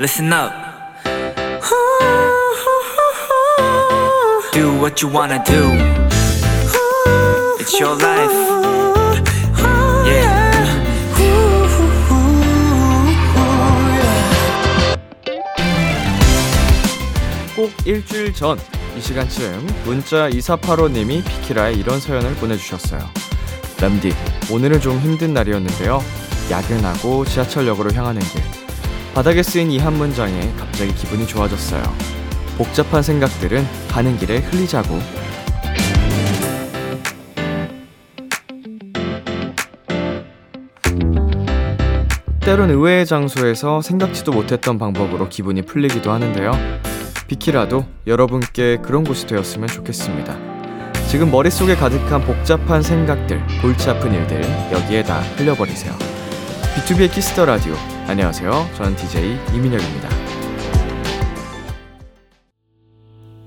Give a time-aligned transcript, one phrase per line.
[0.00, 0.50] listen up
[4.52, 5.62] Do what you wanna do
[7.60, 8.34] It's your life
[10.06, 10.50] Yeah
[17.54, 18.58] 꼭 일주일 전
[18.96, 23.00] 이 시간쯤 문자 2485님이 비키라에 이런 사연을 보내주셨어요.
[23.80, 24.12] 람디,
[24.50, 26.02] 오늘은 좀 힘든 날이었는데요.
[26.50, 28.59] 야근하고 지하철역으로 향하는 길.
[29.14, 31.82] 바닥에 쓰인 이 한 문장에 갑자기 기분이 좋아졌어요.
[32.56, 34.98] 복잡한 생각들은 가는 길에 흘리자고.
[42.40, 46.52] 때론 의외의 장소에서 생각지도 못했던 방법으로 기분이 풀리기도 하는데요.
[47.28, 50.36] 비키라도 여러분께 그런 곳이 되었으면 좋겠습니다.
[51.08, 54.42] 지금 머릿속에 가득한 복잡한 생각들, 골치 아픈 일들
[54.72, 55.92] 여기에다 흘려버리세요.
[56.74, 57.74] BTOB의 키스터 라디오.
[58.06, 58.50] 안녕하세요.
[58.76, 60.08] 저는 DJ 이민혁입니다.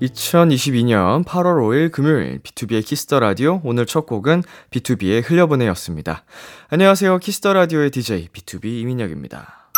[0.00, 6.24] 2022년 8월 5일 금요일 B2B의 키스터 라디오 오늘 첫 곡은 B2B의 흘려보내였습니다.
[6.68, 7.18] 안녕하세요.
[7.18, 9.70] 키스터 라디오의 DJ B2B 이민혁입니다.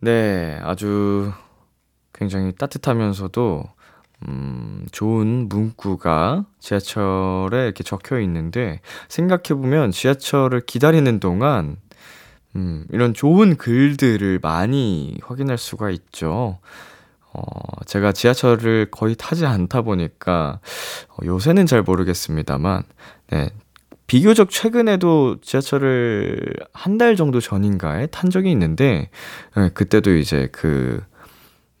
[0.00, 1.32] 네, 아주
[2.12, 3.64] 굉장히 따뜻하면서도
[4.28, 11.76] 음, 좋은 문구가 지하철에 이렇게 적혀 있는데 생각해 보면 지하철을 기다리는 동안
[12.56, 16.58] 음, 이런 좋은 글들을 많이 확인할 수가 있죠.
[17.32, 17.42] 어,
[17.86, 20.60] 제가 지하철을 거의 타지 않다 보니까
[21.10, 22.82] 어, 요새는 잘 모르겠습니다만,
[23.30, 23.50] 네.
[24.08, 26.40] 비교적 최근에도 지하철을
[26.72, 29.10] 한 달 정도 전인가에 탄 적이 있는데,
[29.56, 31.00] 네, 그때도 이제 그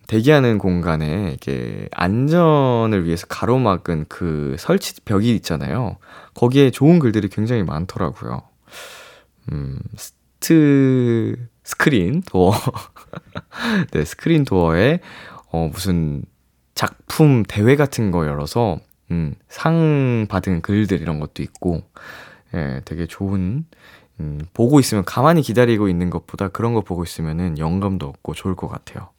[0.06, 5.98] 대기하는 공간에 이게 안전을 위해서 가로막은 그 설치 벽이 있잖아요.
[6.34, 8.42] 거기에 좋은 글들이 굉장히 많더라고요.
[9.52, 9.78] 음,
[10.40, 12.52] 스트, 스크린 도어.
[13.92, 15.00] 네, 스크린 도어에
[15.52, 16.22] 어, 무슨
[16.74, 18.78] 작품 대회 같은 거 열어서,
[19.10, 21.82] 음, 상 받은 글들 이런 것도 있고,
[22.54, 23.66] 예, 되게 좋은,
[24.20, 28.68] 음, 보고 있으면 가만히 기다리고 있는 것보다 그런 거 보고 있으면은 영감도 얻고 좋을 것
[28.68, 29.10] 같아요.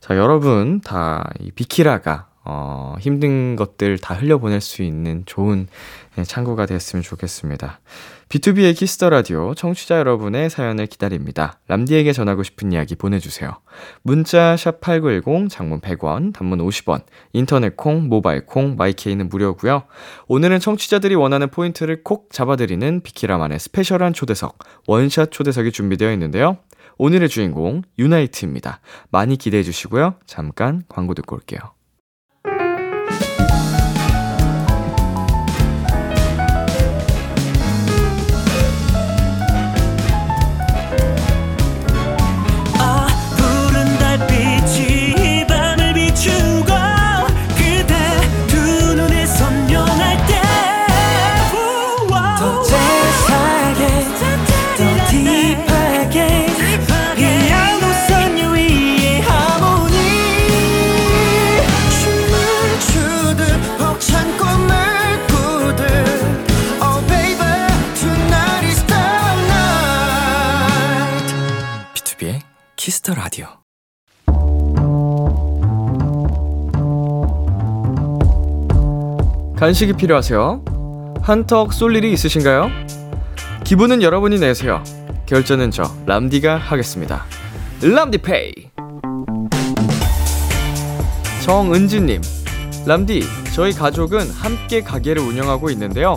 [0.00, 5.66] 자, 여러분 다 이 비키라가 어, 힘든 것들 다 흘려보낼 수 있는 좋은
[6.18, 7.80] 예, 창구가 됐으면 좋겠습니다.
[8.28, 11.58] B2B의 키스터 라디오 청취자 여러분의 사연을 기다립니다.
[11.68, 13.58] 람디에게 전하고 싶은 이야기 보내주세요.
[14.02, 17.02] 문자 샵8910 장문 100원, 단문 50원,
[17.32, 19.82] 인터넷 콩, 모바일 콩, my K는 무료고요.
[20.28, 26.58] 오늘은 청취자들이 원하는 포인트를 콕 잡아드리는 비키라만의 special한 초대석, 원샷 초대석이 준비되어 있는데요.
[26.98, 28.80] 오늘의 주인공 YOUNITE입니다.
[29.10, 30.14] 많이 기대해 주시고요.
[30.26, 31.75] 잠깐 광고 듣고 올게요.
[72.86, 73.48] Kiss the Radio.
[79.56, 80.62] 간식이 필요하세요?
[81.20, 82.70] 한턱 쏠 일이 있으신가요?
[83.64, 84.84] 기분은 여러분이 내세요.
[85.26, 87.24] 결제는 저 람디가 하겠습니다.
[87.82, 88.52] 람디페이.
[91.42, 92.22] 정은지님,
[92.86, 96.14] 람디, 저희 가족은 함께 가게를 운영하고 있는데요.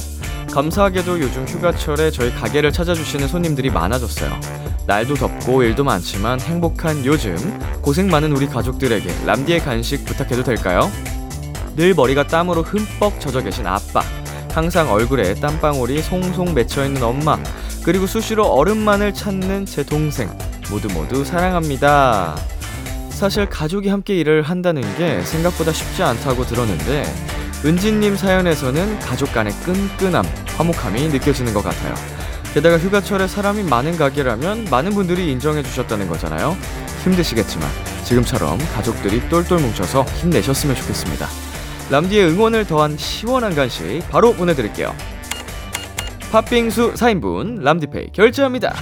[0.54, 4.70] 감사하게도 요즘 휴가철에 저희 가게를 찾아주시는 손님들이 많아졌어요.
[4.90, 7.38] 날도 덥고 일도 많지만 행복한 요즘
[7.80, 10.92] 고생 많은 우리 가족들에게 람디의 간식 부탁해도 될까요?
[11.76, 14.02] 늘 머리가 땀으로 흠뻑 젖어 계신 아빠,
[14.52, 17.38] 항상 얼굴에 땀방울이 송송 맺혀 있는 엄마,
[17.84, 20.28] 그리고 수시로 얼음만을 찾는 제 동생,
[20.72, 22.36] 모두 모두 사랑합니다.
[23.12, 27.04] 사실 가족이 함께 일을 한다는 게 생각보다 쉽지 않다고 들었는데,
[27.64, 30.26] 은지님 사연에서는 가족 간의 끈끈함,
[30.58, 32.19] 화목함이 느껴지는 것 같아요.
[32.54, 36.58] 게다가 휴가철에 사람이 많은 가게라면 많은 분들이 인정해 주셨다는 거잖아요.
[37.04, 37.70] 힘드시겠지만
[38.06, 41.28] 지금처럼 가족들이 똘똘 뭉쳐서 힘내셨으면 좋겠습니다.
[41.92, 44.96] 람디의 응원을 더한 시원한 간식 바로 보내드릴게요.
[46.32, 48.74] 팥빙수 4인분 람디페이 결제합니다.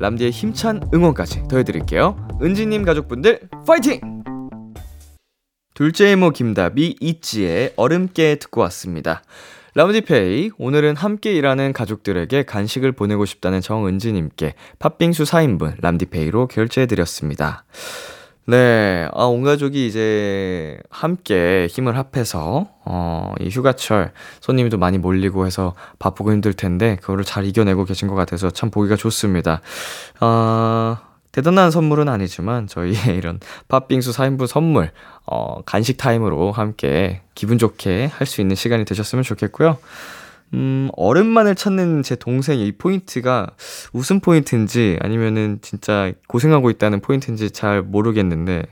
[0.00, 2.16] 람디의 힘찬 응원까지 더해드릴게요.
[2.42, 4.00] 은지님 가족분들 파이팅!
[5.74, 9.22] 둘째 이모 김다비 이지의 얼음깨 듣고 왔습니다.
[9.74, 17.64] 라운디페이, 오늘은 함께 일하는 가족들에게 간식을 보내고 싶다는 정은지님께 팥빙수 4인분 람디페이로 결제해드렸습니다.
[18.44, 25.74] 네, 아, 온 가족이 이제 함께 힘을 합해서, 어, 이 휴가철 손님도 많이 몰리고 해서
[25.98, 29.62] 바쁘고 힘들 텐데, 그거를 잘 이겨내고 계신 것 같아서 참 보기가 좋습니다.
[30.20, 30.98] 어,
[31.32, 34.90] 대단한 선물은 아니지만, 저희의 이런 팥빙수 4인분 선물,
[35.26, 39.78] 어, 간식 타임으로 함께 기분 좋게 할 수 있는 시간이 되셨으면 좋겠고요.
[40.54, 43.46] 음, 얼음만을 찾는 제 동생의 이 포인트가
[43.94, 48.62] 웃음 포인트인지 아니면은 진짜 고생하고 있다는 포인트인지 잘 모르겠는데,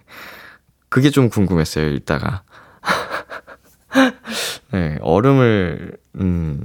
[0.91, 2.43] 그게 좀 궁금했어요, 읽다가.
[4.73, 6.63] 네, 얼음을, 음,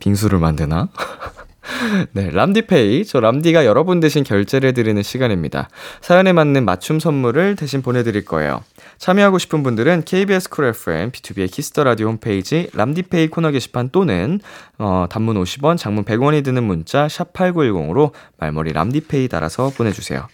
[0.00, 0.88] 빙수를 만드나?
[2.12, 3.04] 네, 람디페이.
[3.04, 5.68] 저 람디가 여러분 대신 결제를 해드리는 시간입니다.
[6.00, 8.62] 사연에 맞는 맞춤 선물을 대신 보내드릴 거예요.
[8.98, 14.40] 참여하고 싶은 분들은 KBS 쿨 FM, B2B의 키스터 라디오 홈페이지 람디페이 코너 게시판 또는
[14.78, 20.26] 어, 단문 50원, 장문 100원이 드는 문자 샵 8910으로 말머리 람디페이 달아서 보내주세요.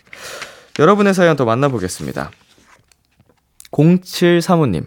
[0.78, 2.30] 여러분의 사연 더 만나보겠습니다.
[3.70, 4.86] 0735님.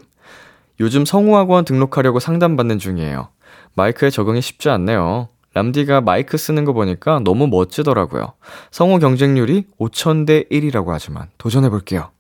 [0.80, 3.30] 요즘 성우학원 등록하려고 상담받는 중이에요.
[3.74, 5.30] 마이크에 적응이 쉽지 않네요.
[5.58, 8.34] 람디가 마이크 쓰는 거 보니까 너무 멋지더라고요.
[8.70, 12.12] 성우 경쟁률이 5000대 1이라고 하지만 도전해볼게요.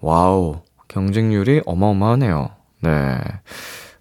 [0.00, 2.50] 와우, 경쟁률이 어마어마하네요.
[2.80, 3.18] 네.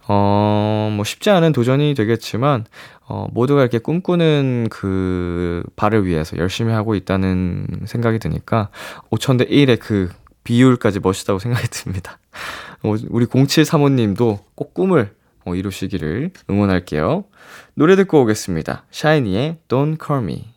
[0.07, 2.66] 어, 뭐 쉽지 않은 도전이 되겠지만,
[3.07, 8.69] 어, 모두가 이렇게 꿈꾸는 그 발을 위해서 열심히 하고 있다는 생각이 드니까,
[9.10, 10.10] 5000대 1의 그
[10.44, 12.19] 비율까지 멋있다고 생각이 듭니다.
[12.84, 17.25] 어, 우리 0735님도 꼭 꿈을 어, 이루시기를 응원할게요.
[17.75, 18.86] 노래 듣고 오겠습니다.
[18.89, 20.56] 샤이니의 Don't Call Me.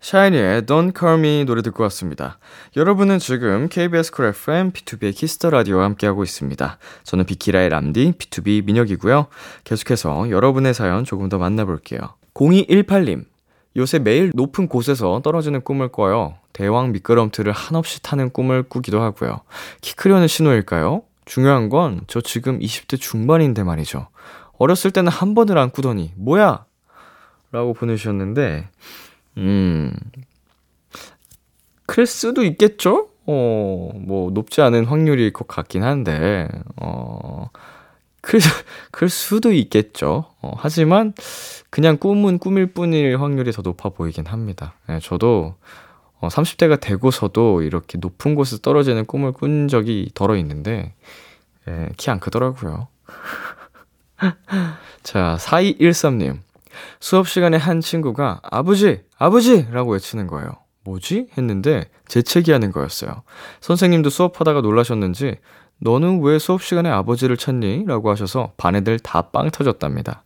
[0.00, 2.38] 샤이니의 Don't Call Me 노래 듣고 왔습니다.
[2.76, 6.78] 여러분은 지금 KBS 쿨 FM BTOB의 키스 더 라디오와 함께하고 있습니다.
[7.04, 9.28] 저는 비키라의 람디 BTOB 민혁이고요.
[9.64, 12.00] 계속해서 여러분의 사연 조금 더 만나볼게요.
[12.34, 13.24] 0218님.
[13.76, 16.34] 요새 매일 높은 곳에서 떨어지는 꿈을 꿔요.
[16.52, 19.40] 대왕 미끄럼틀을 한없이 타는 꿈을 꾸기도 하고요.
[19.80, 21.02] 키 크려는 신호일까요?
[21.24, 24.08] 중요한 건 저 지금 20대 중반인데 말이죠.
[24.58, 26.64] 어렸을 때는 한 번을 안 꾸더니 뭐야?
[27.50, 28.68] 라고 보내주셨는데
[29.38, 29.96] 음클
[32.06, 33.08] 수도 있겠죠?
[33.26, 37.48] 어, 뭐 높지 않은 확률일 것 같긴 한데 어
[38.20, 38.38] 클,
[38.90, 40.26] 클 수도 있겠죠.
[40.42, 41.14] 어, 하지만
[41.70, 44.74] 그냥 꿈은 꿈일 뿐일 확률이 더 높아 보이긴 합니다.
[44.86, 45.54] 네, 저도
[46.24, 50.94] 어, 30대가 되고서도 이렇게 높은 곳에서 떨어지는 꿈을 꾼 적이 덜어 있는데,
[51.68, 52.88] 예, 키안 크더라고요.
[55.02, 56.38] 자, 4213님.
[56.98, 59.66] 수업 시간에 한 친구가 아버지, 아버지!
[59.70, 60.56] 라고 외치는 거예요.
[60.84, 61.28] 뭐지?
[61.38, 63.22] 했는데 재채기 하는 거였어요.
[63.60, 65.36] 선생님도 수업하다가 놀라셨는지
[65.78, 67.84] 너는 왜 수업 시간에 아버지를 찾니?
[67.86, 70.24] 라고 하셔서 반 애들 다 빵 터졌답니다.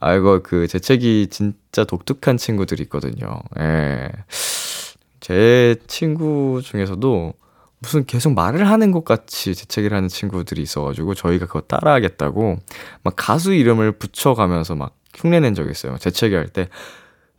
[0.00, 3.40] 아이고, 그, 재채기 진짜 독특한 친구들이 있거든요.
[3.58, 4.10] 예.
[5.20, 7.34] 제 친구 중에서도
[7.78, 12.58] 무슨 계속 말을 하는 것 같이 재채기를 하는 친구들이 있어가지고 저희가 그거 따라하겠다고
[13.02, 15.98] 막 가수 이름을 붙여가면서 막 흉내낸 적이 있어요.
[15.98, 16.68] 재채기 할 때,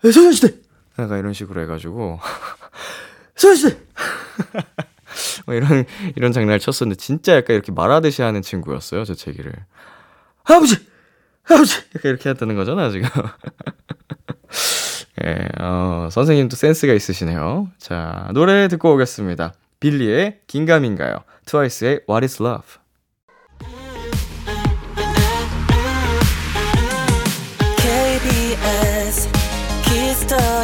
[0.01, 0.53] 소녀시대!
[0.99, 2.19] 약간 이런 식으로 해가지고,
[3.35, 3.77] 소녀시대!
[5.45, 9.05] 뭐 이런, 이런 장난을 쳤었는데 진짜 약간 이렇게 말하듯이 하는 친구였어요.
[9.05, 9.53] 재채기를.
[10.43, 10.75] 아버지!
[10.75, 10.92] 아버지!
[12.03, 13.09] 이렇게 했다는 거잖아, 지금.
[15.23, 17.69] 예, 어, 선생님도 센스가 있으시네요.
[17.77, 19.53] 자, 노래 듣고 오겠습니다.
[19.79, 21.23] 빌리의 긴가민가요.
[21.45, 22.83] 트와이스의 What is Love.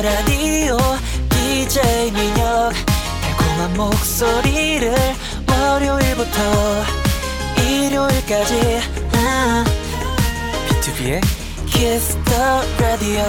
[0.02, 0.78] 라디오
[1.30, 2.74] DJ 민혁
[3.22, 4.92] 달콤한 목소리를
[5.46, 6.84] 월요일부터
[7.62, 8.80] 일요일까지
[9.14, 9.64] 아,
[11.00, 11.22] BTOB의
[11.68, 12.32] 키스 더
[12.80, 13.24] 라디오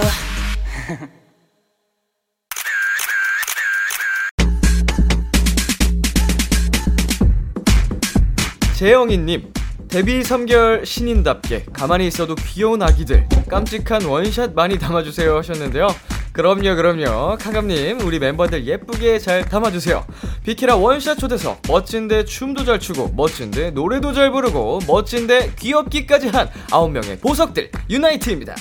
[8.76, 9.52] 재영이님,
[9.90, 15.88] 데뷔 3개월 신인답게 가만히 있어도 귀여운 아기들, 깜찍한 원샷 많이 담아주세요 하셨는데요.
[16.32, 17.37] 그럼요, 그럼요.
[17.40, 20.06] 카감님, 우리 멤버들 예쁘게 잘 담아주세요.
[20.44, 27.20] 비키라 원샷 초대석, 멋진데 춤도 잘 추고, 멋진데 노래도 잘 부르고, 멋진데 귀엽기까지 한 9명의
[27.20, 28.54] 보석들, 유나이트입니다.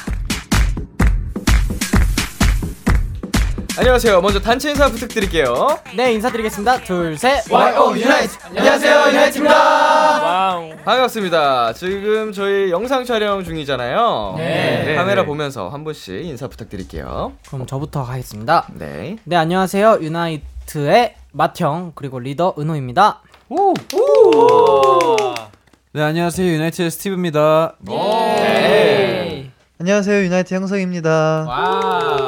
[3.80, 4.20] 안녕하세요.
[4.20, 5.80] 먼저 단체 인사 부탁드릴게요.
[5.96, 7.50] 네 인사드리겠습니다 둘 셋.
[7.50, 8.38] YO 유나이트!
[8.44, 10.60] 안녕하세요, 유나이트입니다!
[10.84, 11.72] 반갑습니다.
[11.72, 14.34] 지금 저희 영상 촬영 중이잖아요.
[14.38, 14.96] 네.
[14.98, 17.32] 카메라 보면서 한 분씩 인사 부탁드릴게요.
[17.48, 18.68] 그럼 저부터 하겠습니다.
[18.74, 19.16] 네.
[19.24, 23.22] 네 안녕하세요 유나이트의 맏형 그리고 리더 은호입니다.
[25.94, 26.54] 네, 안녕하세요.
[26.54, 27.76] 유나이트 스티브입니다.
[29.80, 31.46] 안녕하세요 유나이트 형석입니다.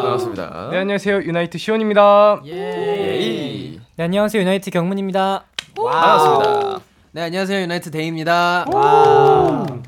[0.01, 0.69] 반갑습니다.
[0.71, 2.41] 네 안녕하세요 유나이트 시온입니다.
[2.45, 3.79] 예이.
[3.95, 4.41] 네, 안녕하세요.
[4.41, 5.43] 유나이트 경문입니다.
[5.75, 6.79] 반갑습니다.
[7.11, 8.65] 네 안녕하세요 유나이트 데이입니다.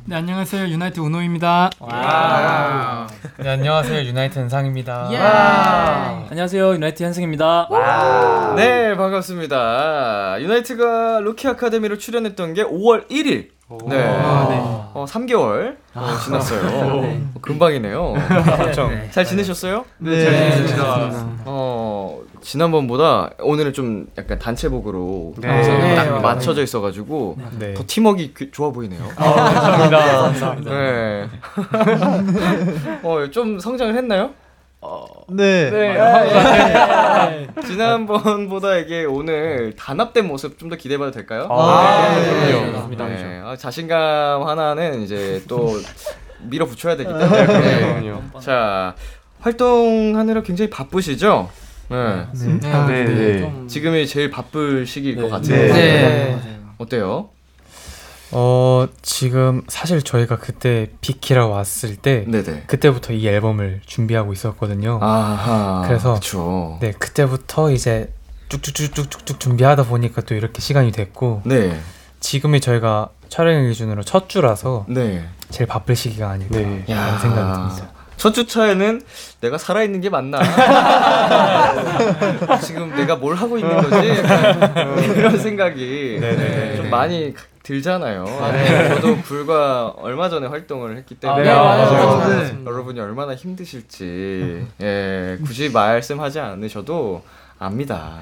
[0.05, 1.70] 네 안녕하세요 유나이트 우노입니다.
[3.37, 4.03] 네, 안녕하세요.
[4.07, 5.09] 유나이트 은상입니다.
[6.29, 7.67] 안녕하세요 유나이트 현승입니다.
[8.55, 10.37] 네, 반갑습니다.
[10.39, 13.49] 유나이트가 루키 아카데미로 출연했던 게 5월 1일.
[13.89, 14.03] 네.
[14.93, 16.61] 어, 3개월 어, 지났어요.
[16.67, 18.13] 어, 금방이네요.
[19.11, 19.85] 잘 지내셨어요?
[19.97, 20.25] 네.
[21.45, 25.47] 어, 지난번보다 오늘은 좀 약간 단체복으로 네.
[25.47, 26.21] 네, 딱.
[26.21, 27.73] 맞춰져 있어가지고 네.
[27.73, 29.01] 더 팀워크 귀- 좋아 보이네요.
[29.15, 30.69] 감사합니다.
[30.71, 31.27] 네.
[33.03, 34.31] 어, 좀 성장을 했나요?
[35.29, 35.69] 네.
[35.71, 37.47] 네.
[37.65, 41.47] 지난번보다 이게 오늘 단합된 모습 좀 더 기대해봐도 될까요?
[41.50, 42.51] 아, 네.
[42.51, 43.05] 네.
[43.07, 43.41] 네.
[43.45, 45.69] 아, 자신감 하나는 이제 또
[46.50, 48.01] 밀어붙여야 되기 때문에.
[48.01, 48.13] 네.
[48.41, 48.95] 자,
[49.39, 51.50] 활동하느라 굉장히 바쁘시죠?
[51.89, 52.27] 네.
[52.33, 53.05] 네.
[53.05, 53.67] 네.
[53.67, 55.73] 지금이 제일 바쁠 시기일 것 같은데.
[55.73, 56.59] 네.
[56.77, 57.29] 어때요?
[58.35, 62.63] 어 지금 사실 저희가 그때 비키라 왔을 때 네네.
[62.65, 64.97] 그때부터 이 앨범을 준비하고 있었거든요.
[65.01, 65.83] 아하.
[65.85, 66.79] 그래서 그쵸.
[66.81, 68.11] 네 그때부터 이제
[68.49, 71.79] 쭉쭉쭉쭉쭉 준비하다 보니까 또 이렇게 시간이 됐고 네.
[72.21, 75.27] 지금이 저희가 촬영 기준으로 첫 주라서 네.
[75.51, 76.83] 제일 바쁠 시기가 아닐까 네.
[76.87, 77.91] 라는 생각이 듭니다.
[78.24, 79.01] 첫 주차에는
[79.42, 80.39] 내가 살아있는 게 맞나?
[82.63, 84.12] 지금 내가 뭘 하고 있는 거지?
[84.12, 86.77] 약간 이런 생각이 네네.
[86.77, 88.24] 좀 많이 들잖아요.
[88.96, 92.30] 저도 불과 얼마 전에 활동을 했기 때문에 네, 맞아요.
[92.30, 92.56] 네.
[92.65, 97.24] 여러분이 얼마나 힘드실지 예, 굳이 말씀하지 않으셔도
[97.63, 98.15] 압니다.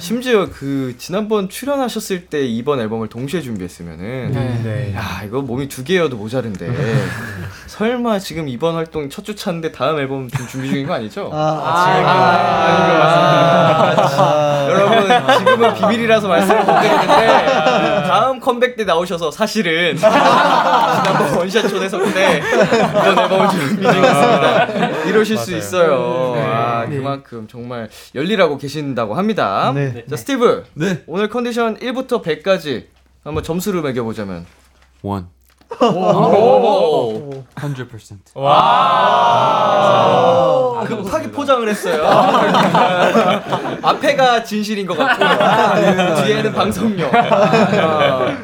[0.00, 4.32] 심지어 그 지난번 출연하셨을 때 이번 앨범을 동시에 준비했으면은
[4.64, 4.92] 네.
[4.96, 6.68] 야 이거 몸이 두 개여도 모자른데
[7.66, 11.30] 설마 지금 이번 활동 첫 주 차인데 다음 앨범 좀 준비 중인 거 아니죠?
[13.78, 15.06] 아, 여러분
[15.38, 17.26] 지금은 비밀이라서 말씀을 못 드리는데
[18.08, 24.64] 다음 컴백 때 나오셔서 사실은 지난번 원샷 초대석 때 이번 앨범을 준비 중이었습니다.
[25.06, 25.58] 이러실 수 맞아요.
[25.58, 26.34] 있어요.
[26.38, 29.72] 아 그만큼 정말 열일하고 계신다고 합니다.
[29.74, 30.04] 네.
[30.08, 31.02] 자 스티브 네.
[31.06, 32.86] 오늘 컨디션 1부터 100까지
[33.24, 34.46] 한번 점수를 매겨 보자면
[35.02, 35.28] One.
[35.80, 37.44] 오.
[37.54, 38.18] 100%.
[40.86, 42.02] 급하게 포장을 했어요.
[43.82, 47.10] 앞에가 진실인 것 같고 뒤에는 방송용.
[47.14, 48.34] 아,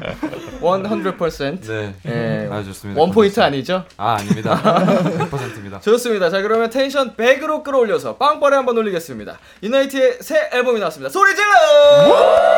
[0.64, 1.66] 100%.
[1.66, 1.94] 네.
[2.06, 2.48] 예.
[2.50, 3.00] 아주 좋습니다.
[3.00, 3.84] One point 아니죠?
[3.96, 4.60] 아, 아닙니다.
[4.62, 5.80] 100%입니다.
[5.84, 6.30] 좋습니다.
[6.30, 9.38] 자 그러면 텐션 100으로 끌어올려서 빵빠레 한번 올리겠습니다.
[9.62, 11.10] 유나이트의 새 앨범이 나왔습니다.
[11.10, 12.54] 소리 질러!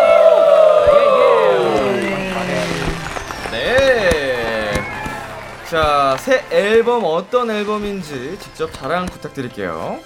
[3.51, 4.73] 네.
[5.69, 9.99] 자, 새 앨범 어떤 앨범인지 직접 자랑 부탁드릴게요.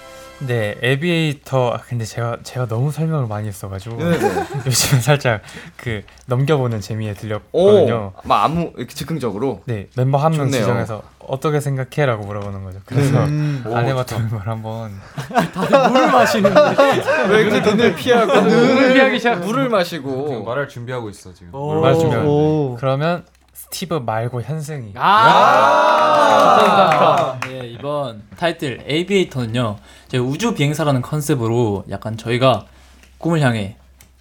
[0.47, 4.17] 네 에비에이터 아, 근데 제가 제가 너무 설명을 많이 했어가지고 네네.
[4.65, 5.41] 요즘은 살짝
[5.77, 8.13] 그 넘겨보는 재미에 오, 들렸거든요.
[8.23, 9.61] 막 아무 이렇게 즉흥적으로.
[9.65, 10.51] 네 멤버 한 명.
[10.51, 12.79] 지정해서 어떻게 생각해라고 물어보는 거죠.
[12.85, 13.63] 그래서 음.
[13.71, 14.91] 안 해봤던 걸 한번
[17.29, 19.35] 왜 이렇게 눈을 피하고 눈을 피하기 시작.
[19.41, 21.51] 물을 마시고 말할 준비하고 있어, 지금.
[21.81, 22.27] 말 좀.
[22.27, 22.75] 오.
[22.79, 26.31] 그러면 스티브 말고 현승이 아,
[27.47, 29.77] 네, 이번 타이틀 에이비에이터는요.
[30.11, 32.65] 저희 우주 비행사라는 컨셉으로 약간 저희가
[33.17, 33.77] 꿈을 향해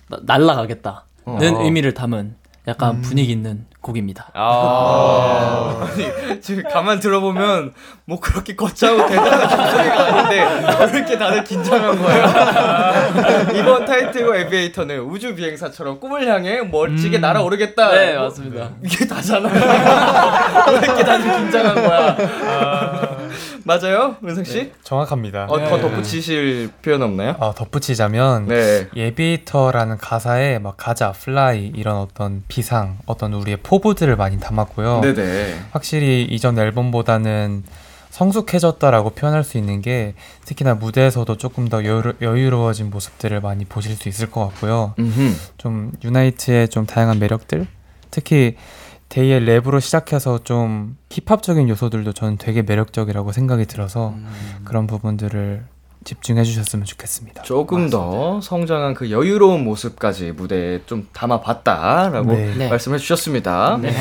[0.09, 1.39] 나- 날아가겠다는 어.
[1.41, 2.37] 의미를 담은
[2.69, 4.31] 약간 분위기 있는 곡입니다.
[4.35, 5.89] 아.
[5.91, 7.73] 아니, 지금 가만 들어보면
[8.05, 12.25] 뭐 그렇게 거창하고 대단한 목소리가 아닌데 왜 이렇게 다들 긴장한 거예요?
[13.59, 17.91] 이번 타이틀곡 Aviator는 우주 비행사처럼 꿈을 향해 멋지게 날아오르겠다.
[17.91, 18.71] 네, 뭐, 맞습니다.
[18.85, 19.49] 이게 다잖아.
[20.71, 23.20] 왜 이렇게 다들 긴장한 거야?
[23.71, 24.73] 맞아요, 은상 씨?
[24.83, 25.45] 정확합니다.
[25.45, 27.37] 어, 더 덧붙이실 표현 없나요?
[27.39, 28.89] 어, 덧붙이자면 네.
[28.97, 35.03] Aviator라는 가사에 막 가자, fly 이런 어떤 비상, 어떤 우리의 포부들을 많이 담았고요.
[35.03, 35.61] 네네.
[35.71, 37.63] 확실히 이전 앨범보다는
[38.11, 40.15] 성숙해졌다라고 표현할 수 있는 게
[40.47, 44.95] 특히나 무대에서도 조금 더 여유, 여유로워진 모습들을 많이 보실 수 있을 것 같고요.
[44.99, 45.33] 음흠.
[45.59, 47.69] 좀 유나이트의 좀 다양한 매력들,
[48.11, 48.57] 특히
[49.11, 54.15] 데이의 랩으로 시작해서 좀 힙합적인 요소들도 저는 되게 매력적이라고 생각이 들어서
[54.65, 55.65] 그런 부분들을
[56.05, 57.43] 집중해 주셨으면 좋겠습니다.
[57.43, 62.55] 조금 더 성장한 그 여유로운 모습까지 무대에 좀 담아봤다라고 네.
[62.57, 62.69] 네.
[62.71, 63.79] 말씀해 주셨습니다.
[63.83, 63.93] 네.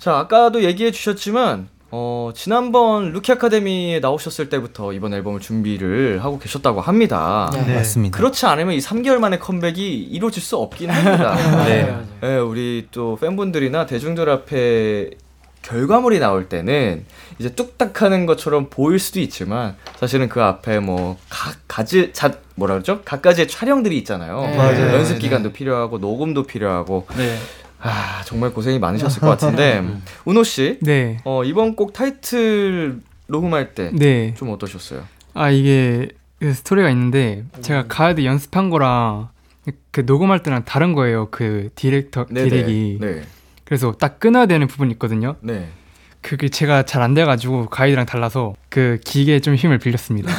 [0.00, 6.80] 자, 아까도 얘기해 주셨지만 어, 지난번 루키 아카데미에 나오셨을 때부터 이번 앨범을 준비를 하고 계셨다고
[6.80, 7.50] 합니다.
[7.52, 7.74] 네.
[7.74, 8.16] 맞습니다.
[8.16, 11.34] 그렇지 않으면 이 3개월 만에 컴백이 이루어질 수 없긴 합니다.
[11.66, 11.96] 네.
[12.20, 15.10] 네, 우리 또 팬분들이나 대중들 앞에
[15.62, 17.04] 결과물이 나올 때는
[17.38, 22.74] 이제 뚝딱 하는 것처럼 보일 수도 있지만 사실은 그 앞에 뭐 각 가지 자 뭐라
[22.74, 23.00] 그러죠?
[23.04, 24.40] 각가지의 촬영들이 있잖아요.
[24.42, 24.56] 네.
[24.56, 24.94] 맞아요.
[24.94, 25.18] 연습 네.
[25.20, 27.36] 기간도 필요하고 녹음도 필요하고 네.
[27.82, 29.82] 아, 정말 고생이 많으셨을 것 같은데
[30.24, 31.18] 우노 씨, 네.
[31.24, 34.34] 어, 이번 곡 타이틀 녹음할 때 좀 네.
[34.38, 35.02] 어떠셨어요?
[35.34, 36.08] 아 이게
[36.38, 39.28] 그 스토리가 있는데 제가 가이드 연습한 거랑
[39.92, 41.28] 그 녹음할 때랑 다른 거예요.
[41.30, 42.98] 그 디렉터 디렉이.
[43.00, 43.22] 네.
[43.64, 45.36] 그래서 딱 끊어야 되는 부분이 있거든요.
[45.40, 45.68] 네.
[46.22, 50.30] 그게 제가 잘 안 돼가지고 가이드랑 달라서 그 기계에 좀 힘을 빌렸습니다.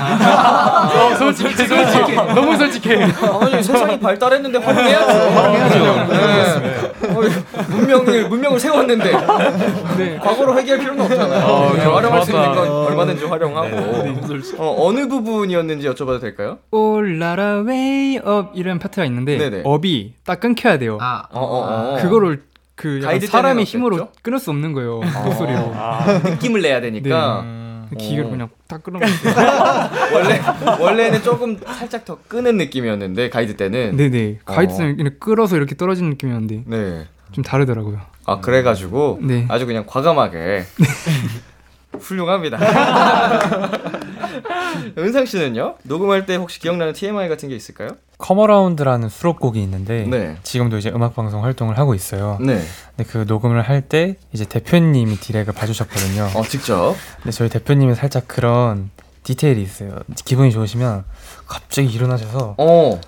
[1.17, 3.03] 솔직히 솔직히 너무 솔직해.
[3.03, 5.11] 아니 세상이 발달했는데 활용해야죠.
[5.31, 6.59] 활용해야죠.
[6.61, 7.29] 네.
[7.69, 9.11] 문명을 문명을 세웠는데
[9.97, 10.17] 네.
[10.19, 11.45] 과거로 회귀할 필요는 없잖아요.
[11.45, 11.83] 어, 네.
[11.83, 13.77] 활용할 수 있는 건 얼마든지 활용하고.
[14.59, 16.59] 어, 어느 부분이었는지 여쭤봐도 될까요?
[16.69, 19.61] 올라라 way up 이런 파트가 있는데 네네.
[19.65, 20.99] up이 딱 끊겨야 돼요.
[21.01, 21.97] 아, 어, 어, 어.
[22.01, 22.43] 그거를
[22.81, 24.11] 그 가이드 사람의 때는 힘으로 어땠죠?
[24.23, 25.01] 끊을 수 없는 거예요.
[25.03, 25.23] 아.
[25.23, 25.71] 목소리로.
[26.31, 27.45] 느낌을 내야 되니까
[27.95, 28.29] 기계를 어.
[28.31, 29.33] 그냥 딱 끊어놨어요.
[30.15, 30.41] 원래
[30.79, 34.39] 원래는 조금 살짝 더 끄는 느낌이었는데 가이드 때는 네네.
[34.45, 34.53] 어.
[34.53, 37.07] 가이드는 그냥 끌어서 이렇게 떨어지는 느낌이었는데 네.
[37.33, 38.01] 좀 다르더라고요.
[38.25, 39.45] 아 그래가지고 네.
[39.47, 40.63] 아주 그냥 과감하게
[41.99, 42.57] 훌륭합니다.
[44.97, 45.75] 은상 씨는요?
[45.83, 47.89] 녹음할 때 혹시 기억나는 TMI 같은 게 있을까요?
[48.17, 50.37] 커머라운드라는 수록곡이 있는데 네.
[50.43, 52.37] 지금도 이제 음악 방송 활동을 하고 있어요.
[52.39, 52.61] 네.
[52.95, 56.29] 근데 그 녹음을 할 때 이제 대표님이 디렉을 봐주셨거든요.
[56.35, 56.95] 어 직접.
[57.17, 58.91] 근데 저희 대표님이 살짝 그런
[59.23, 59.97] 디테일이 있어요.
[60.23, 61.03] 기분이 좋으시면
[61.47, 63.01] 갑자기 일어나셔서 어.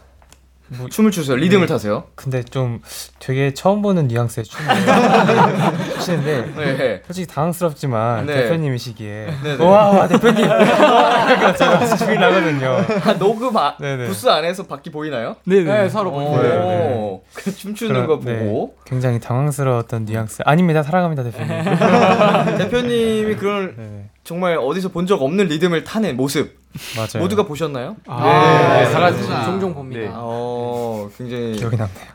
[0.78, 1.36] 뭐- 춤을 추세요.
[1.38, 1.74] 리듬을 네.
[1.74, 2.04] 타세요.
[2.16, 2.82] 근데 좀
[3.20, 4.76] 되게 처음 보는 뉘앙스의 춤을
[5.96, 7.02] 추시는데 네.
[7.06, 8.34] 솔직히 당황스럽지만 네.
[8.44, 9.64] 대표님이시기에 네네.
[9.64, 12.78] 와, 와 대표님 그러니까 제가 죽이 나거든요.
[13.06, 13.76] 아, 녹음 아.
[13.78, 15.36] 부스 안에서 바퀴 보이나요?
[15.46, 15.90] 네네.
[15.90, 16.14] 서로 오.
[16.36, 17.22] 보여요.
[17.34, 20.44] 그 춤추는 거 보고 굉장히 당황스러웠던 뉘앙스.
[20.46, 21.64] 아닙니다, 사랑합니다 대표님.
[22.58, 26.58] 대표님이 그런 네, 정말 어디서 본 적 없는 리듬을 타는 모습
[26.96, 27.22] 맞아요.
[27.24, 27.98] 모두가 보셨나요?
[28.08, 28.92] 아, 네.
[28.92, 29.22] 다 같이.
[29.46, 30.12] 종종 봅니다.
[30.16, 32.06] 어, 굉장히 기억이 남네요.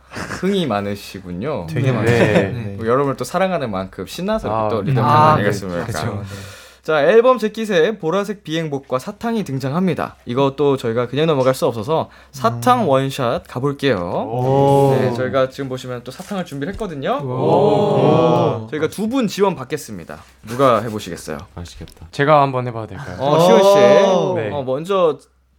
[0.40, 1.66] 흥이 많으시군요.
[1.68, 1.92] 되게 네.
[1.92, 2.16] 많아요.
[2.16, 2.74] 네.
[2.78, 5.32] 뭐 여러분을 또 사랑하는 만큼 신나서 아, 또 리듬 아, 타는 거 네.
[5.34, 5.84] 아니겠습니까?
[5.84, 6.24] 그렇죠.
[6.88, 10.16] 자 앨범 재킷에 보라색 비행복과 사탕이 등장합니다.
[10.24, 14.94] 이것도 저희가 그냥 넘어갈 수 없어서 사탕 원샷 가볼게요.
[14.98, 17.18] 네, 저희가 지금 보시면 또 사탕을 준비를 했거든요.
[18.70, 20.18] 저희가 두 분 지원 받겠습니다.
[20.46, 21.36] 누가 해보시겠어요?
[21.54, 22.06] 맛있겠다.
[22.10, 23.16] 제가 한번 해봐도 될까요?
[23.20, 24.50] 어 시원 씨, 네.
[24.50, 25.18] 어, 먼저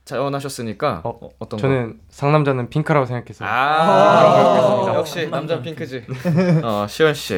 [0.09, 1.67] 자원하셨으니까 어, 어, 어떤 거?
[1.67, 6.03] 저는 상남자는 핑크라고 생각해서 아, 역시 남자 핑크지.
[6.63, 7.35] 어, 시원 씨.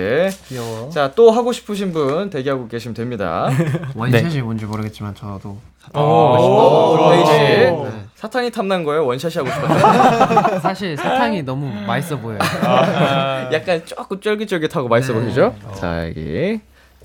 [0.48, 0.90] 귀여워.
[0.90, 3.50] 자, 또 하고 싶으신 분 대기하고 계시면 됩니다.
[3.96, 5.58] 원샷이 뭔지 모르겠지만 저도
[5.94, 7.32] 오, 데이 씨.
[7.32, 7.92] 네.
[8.16, 9.06] 사탕이 탐난 거예요?
[9.06, 10.60] 원샷이 하고 싶었어요?
[10.62, 12.40] 사실 사탕이 너무 맛있어 보여요.
[13.52, 15.20] 약간 조금 쫄깃쫄깃하고 맛있어 네.
[15.20, 15.56] 보이죠?
[15.76, 16.62] 자, 여기.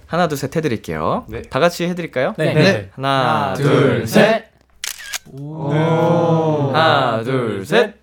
[0.06, 1.24] 하나, 둘, 셋 해드릴게요.
[1.28, 1.42] 네.
[1.42, 2.34] 다 같이 해드릴까요?
[2.38, 2.54] 네.
[2.54, 2.90] 네.
[2.94, 4.45] 하나, 둘, 둘, 셋.
[5.26, 6.72] 셋.
[6.72, 7.94] 하나, 둘, 셋.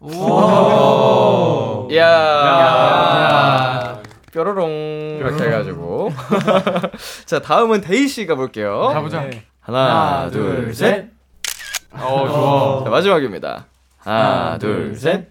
[0.00, 1.88] 오.
[1.90, 2.04] 이야.
[2.06, 4.02] 야.
[4.32, 5.18] 뾰로롱.
[5.20, 6.10] 이렇게 해가지고.
[7.26, 8.90] 자, 다음은 데이 씨 가 볼게요.
[8.92, 9.28] 가보자.
[9.60, 11.06] 하나, 둘, 셋.
[11.92, 12.84] 어 좋아.
[12.84, 13.66] 자, 마지막입니다.
[13.98, 15.28] 하나, 둘, 셋.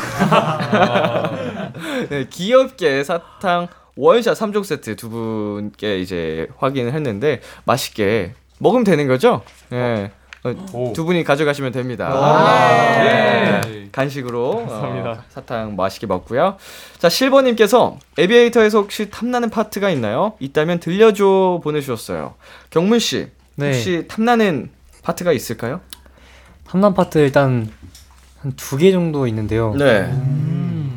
[2.10, 9.42] 네, 귀엽게 사탕 원샷 3종 세트 두 분께 이제 확인을 했는데 맛있게 먹으면 되는 거죠?
[9.68, 10.10] 네.
[10.44, 12.08] 어, 두 분이 가져가시면 됩니다.
[13.02, 13.88] 네.
[13.92, 15.10] 간식으로 감사합니다.
[15.10, 16.56] 어, 사탕 맛있게 먹고요.
[16.98, 20.34] 자, 실버님께서 Aviator에서 혹시 탐나는 파트가 있나요?
[20.40, 22.34] 있다면 들려줘 보내주셨어요.
[22.70, 23.66] 경문 씨, 네.
[23.66, 24.70] 혹시 탐나는
[25.02, 25.80] 파트가 있을까요?
[26.68, 27.68] 탐남 파트 일단
[28.40, 29.74] 한 두 개 정도 있는데요.
[29.74, 30.10] 네.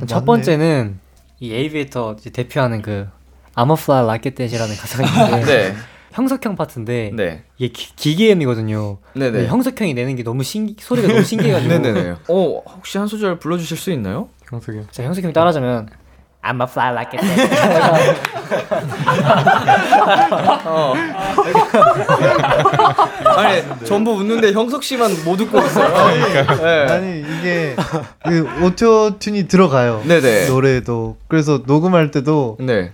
[0.08, 0.25] 첫 맞네.
[0.25, 0.99] 번째는
[1.39, 3.08] 이 Aviator 이제 대표하는 그
[3.56, 5.75] I'm a fly like a that이라는 가사가 있는데 네.
[6.13, 7.43] 형석형 파트인데 네.
[7.58, 8.97] 이게 기, 기계음이거든요.
[9.15, 9.47] 네네.
[9.47, 12.12] 형석형이 내는 게 너무 신기 소리가 너무 신기해가지고 네네네.
[12.30, 14.30] 어, 혹시 한 소절 불러주실 수 있나요?
[14.47, 14.88] 경석이 형.
[14.91, 15.89] 자 형석형이 따라하자면
[16.43, 17.26] I'm a fly like a.
[20.65, 20.93] 어.
[23.38, 26.58] 아니, 전부 웃는데 형석 씨만 못 웃고 있어요.
[26.58, 26.91] 네.
[26.91, 27.76] 아니 이게
[28.26, 30.04] 그 auto-tune이 들어가요.
[30.06, 30.47] 네네.
[30.47, 32.91] 노래도 그래서 녹음할 때도 네.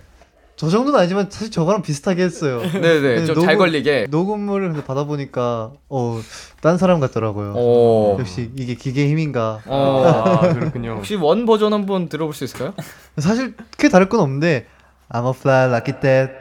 [0.60, 2.60] 저 정도는 아니지만 사실 저거랑 비슷하게 했어요.
[2.72, 3.24] 네네.
[3.24, 4.08] 좀잘 녹음- 걸리게.
[4.10, 6.20] 녹음을 근데 받아보니까 어
[6.60, 7.54] 딴 사람 같더라고요.
[7.56, 8.16] 어.
[8.20, 9.60] 역시 이게 기계 힘인가.
[9.64, 10.04] 어.
[10.44, 10.96] 아 그렇군요.
[10.98, 12.74] 혹시 원 버전 한번 들어볼 수 있을까요?
[13.16, 14.66] 사실 크게 다를 건 없는데
[15.10, 16.32] I'm a fly like that.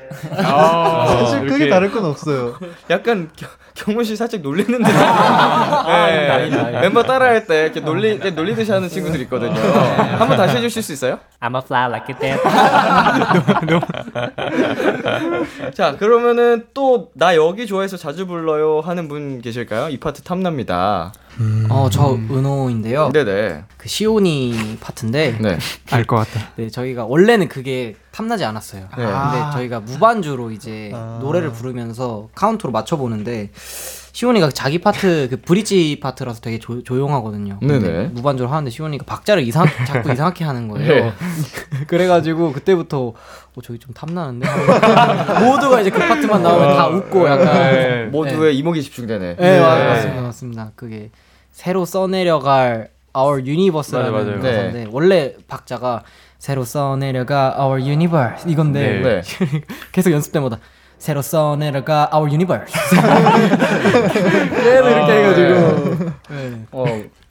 [0.43, 2.55] 아, 사실 크게 이렇게 다를 건 없어요.
[2.89, 4.83] 약간 겨- 경문 씨 살짝 놀리는
[5.89, 6.71] 듯.
[6.71, 6.81] 네.
[6.81, 9.59] 멤버 따라할 때 이렇게 놀리 이렇게 놀리듯이 하는 친구들 있거든요.
[9.59, 11.19] 한번 다시 해주실 수 있어요?
[11.41, 12.39] I'm a fly like that.
[15.73, 19.89] 자 그러면은 또 나 여기 좋아해서 자주 불러요 하는 분 계실까요?
[19.89, 21.11] 이 파트 탐납니다.
[21.69, 23.11] 어, 저 은호인데요.
[23.13, 23.63] 네네.
[23.77, 25.57] 그 시온이 파트인데 네.
[25.91, 26.47] 알 것 같다.
[26.57, 28.81] 네, 저희가 원래는 그게 탐나지 않았어요.
[28.81, 28.87] 네.
[28.97, 29.51] 근데 아.
[29.53, 31.19] 저희가 무반주로 이제 아.
[31.21, 33.49] 노래를 부르면서 카운트로 맞춰 보는데
[34.19, 37.57] 시온이가 자기 파트 그 브릿지 파트라서 되게 조, 조용하거든요.
[37.61, 38.07] 네네.
[38.07, 41.05] 무반주로 하는데 시온이가 박자를 이상 자꾸 이상하게 하는 거예요.
[41.05, 41.13] 네.
[41.87, 44.45] 그래가지고 그때부터 어, 저기 좀 탐나는데
[45.45, 48.05] 모두가 이제 그 파트만 나오면 다 웃고 약간 네.
[48.07, 49.37] 모두의 이목이 집중되네.
[49.37, 50.71] 네, 맞- 맞습니다, 맞습니다.
[50.75, 51.11] 그게
[51.53, 54.41] 새로 써내려갈 Our Universe라는 맞아요, 맞아요.
[54.41, 54.89] 가사인데 네.
[54.91, 56.03] 원래 박자가
[56.37, 59.21] 새로 써내려가 Our Universe 이건데 네.
[59.93, 60.59] 계속 연습 때마다
[60.99, 62.73] 새로 써내려가 Our Universe
[64.53, 66.65] 계속 이렇게 해가지고 네.
[66.71, 66.85] 어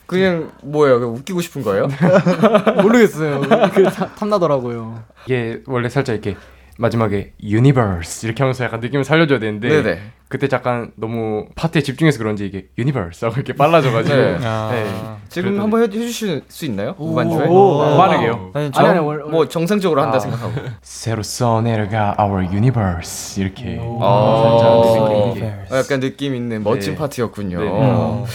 [0.06, 0.98] 그냥 뭐예요?
[1.00, 1.86] 그냥 웃기고 싶은 거예요?
[2.82, 3.40] 모르겠어요.
[3.74, 5.02] 그 탐- 탐나더라고요.
[5.26, 6.36] 이게 원래 살짝 이렇게
[6.78, 10.00] 마지막에 universe 이렇게 하면서 약간 느낌을 살려줘야 되는데 네네.
[10.28, 14.38] 그때 잠깐 너무 파트에 집중해서 그런지 이게 universe 하고 이렇게 빨라져가지고 네.
[14.38, 14.86] 네.
[15.30, 16.94] 지금 그래도- 한번 해, 해주실 수 있나요?
[16.98, 17.46] 무반주에?
[17.46, 17.96] 오, 네.
[17.96, 18.50] 빠르게요?
[18.52, 20.20] 아니, 아니, 정, 아니, 월- 뭐 정상적으로 한다 아.
[20.20, 20.52] 생각하고.
[20.82, 25.74] 새로 써내려가 our universe 이렇게 어, 살짝 이렇게.
[25.74, 26.98] 약간 느낌 있는 멋진 네.
[26.98, 27.60] 파트였군요.
[27.60, 27.68] 네.
[27.70, 28.26] 어.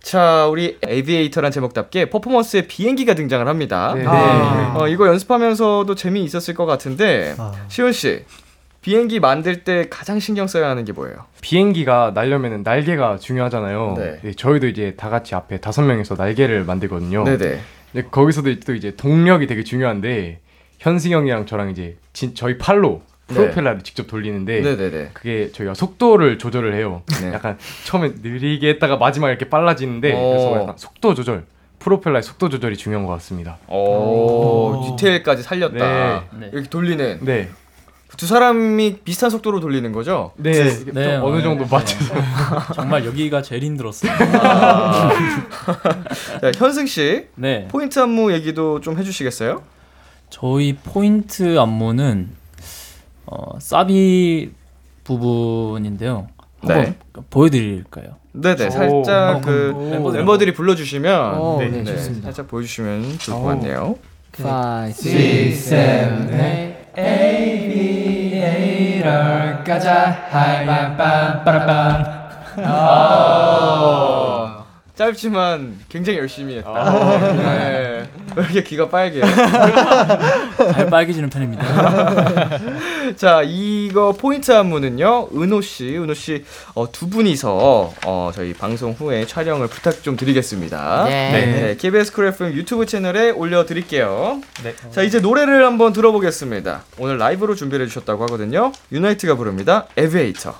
[0.00, 3.92] 자, 우리 에비에이터란 제목답게 퍼포먼스에 비행기가 등장을 합니다.
[3.96, 4.04] 네.
[4.06, 7.34] 어, 이거 연습하면서도 재미 있었을 것 같은데
[7.66, 8.24] 시훈 씨
[8.86, 11.16] 비행기 만들 때 가장 신경 써야 하는 게 뭐예요?
[11.40, 13.94] 비행기가 날려면은 날개가 중요하잖아요.
[13.98, 14.20] 네.
[14.22, 17.24] 네, 저희도 이제 다 같이 앞에 다섯 명이서 날개를 만들거든요.
[17.24, 17.58] 네네.
[17.90, 20.38] 근데 거기서도 또 이제 동력이 되게 중요한데
[20.78, 23.34] 현승 형이랑 저랑 이제 진, 저희 팔로 네.
[23.34, 25.10] 프로펠러를 직접 돌리는데 네네네.
[25.14, 27.02] 그게 저희가 속도를 조절을 해요.
[27.20, 27.32] 네.
[27.32, 30.28] 약간 처음에 느리게 했다가 마지막에 이렇게 빨라지는데 어.
[30.28, 31.44] 그래서 약간 속도 조절
[31.80, 33.58] 프로펠러의 속도 조절이 중요한 것 같습니다.
[33.66, 36.24] 오, 디테일까지 살렸다.
[36.38, 36.50] 네.
[36.52, 37.18] 이렇게 돌리는.
[37.22, 37.48] 네.
[38.16, 40.32] 두 사람이 비슷한 속도로 돌리는 거죠?
[40.36, 40.70] 네.
[40.84, 42.14] 좀 어느 정도 맞춰서.
[42.74, 44.10] 정말 여기가 제일 힘들었어요.
[46.40, 47.26] 자, 현승 씨.
[47.34, 47.68] 네.
[47.68, 49.62] 포인트 안무 얘기도 좀 해주시겠어요?
[50.30, 52.30] 저희 포인트 안무는
[53.26, 54.50] 어, 사비
[55.04, 56.28] 부분인데요.
[56.60, 56.94] 한번 네.
[57.30, 58.16] 보여드릴까요?
[58.32, 58.70] 네네 오.
[58.70, 59.90] 살짝 어, 그 오.
[59.90, 62.26] 멤버들이, 멤버들이 불러주시면 오, 네, 네, 네, 좋습니다.
[62.26, 63.46] 살짝 보여주시면 좋을 것 오.
[63.46, 63.96] 같네요.
[64.38, 66.76] Five, six, seven, eight.
[66.98, 68.05] 에이
[68.46, 70.16] 비에이터 가자.
[70.30, 70.96] 하이밤
[71.44, 72.04] 빠라밤.
[72.64, 74.25] 아,
[74.96, 76.70] 짧지만 굉장히 열심히 했다.
[76.70, 77.18] 아.
[77.34, 78.08] 네.
[78.34, 79.24] 왜 이렇게 귀가 빨개요?
[80.72, 82.58] 잘 빨개지는 편입니다.
[83.16, 85.28] 자, 이거 포인트 안무는요.
[85.34, 91.04] 은호 씨, 은호 씨, 어, 두 분이서 어, 저희 방송 후에 촬영을 부탁 좀 드리겠습니다.
[91.04, 91.76] 네.
[91.78, 94.40] KBS Cool FM 유튜브 채널에 올려드릴게요.
[94.64, 94.74] 네.
[94.90, 96.84] 자, 이제 노래를 한번 들어보겠습니다.
[96.98, 98.72] 오늘 라이브로 준비를 해주셨다고 하거든요.
[98.90, 99.86] 유나이트가 부릅니다.
[99.96, 100.54] Aviator.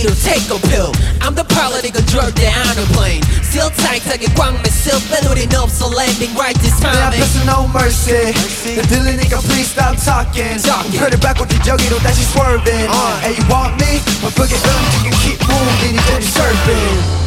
[0.00, 0.92] weed or take a pill.
[1.20, 3.22] I'm the pilot that control the plane.
[3.42, 7.12] Still tight, I get quang myself, but it 없어 landing right this 내 time.
[7.12, 8.32] 앞에서 no mercy
[8.64, 10.60] 내 들리니까 please stop talking
[10.98, 12.88] 표를 바꾸지 저기로 다시 swerving
[13.22, 14.00] Hey you want me?
[14.22, 17.26] 바쁘게 움직여 keep moving 이제 surfing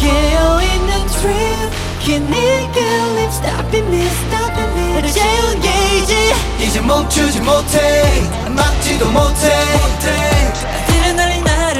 [0.00, 1.70] 깨어있는 dream
[2.02, 9.48] Can it get stopping me, stopping me 나를 재운 게이지 이제 멈추지 못해 막지도 못해
[9.60, 10.35] 뛰는 날이 나를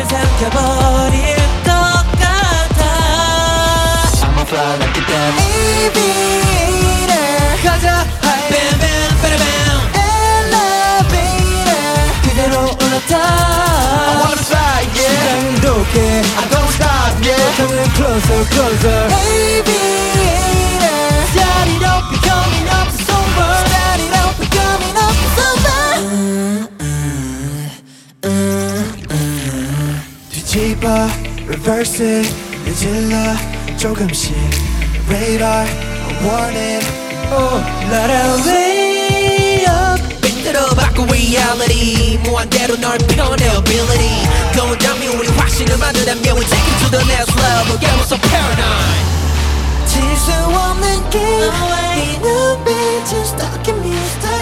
[0.06, 1.70] 삼켜버릴 것
[2.18, 2.80] 같아
[4.22, 5.36] I'ma fly like a damn
[5.82, 7.26] aviator
[7.62, 7.86] 가자
[8.22, 9.76] high Bam bam bam bam
[11.02, 11.82] elevator
[12.22, 15.96] 그대로 올라타 I wanna fly yeah 심장이 높게
[16.38, 20.30] I don't stop yeah coming closer closer aviator
[21.32, 21.75] Start it up
[30.86, 31.08] 뒤집어
[31.48, 33.16] reverse it 늦질러
[33.76, 34.32] 조금씩
[35.08, 35.66] radar
[36.22, 36.86] warning
[37.32, 37.58] Oh
[37.90, 44.22] let it way up 빈대로 바꿔 reality 무한대로 널 편해 ability
[44.54, 48.16] going down 면 우리 확신을 만들다면 we take it to the next level get so
[48.30, 49.02] paranoid
[49.88, 54.35] 질수 없는 게네 눈빛은 stuck in me stuck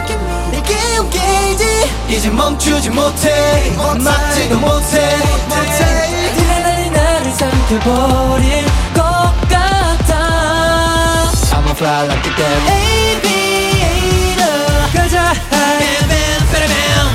[0.65, 1.63] 내게 오게이지
[2.09, 9.01] 이제 멈추지 못해 막지도 못해 못해 드레날린 나를 삼켜버릴 것
[9.47, 12.67] 같아 I'ma fly like a devil
[13.15, 14.41] Aviator
[14.93, 17.09] 가자 bam bam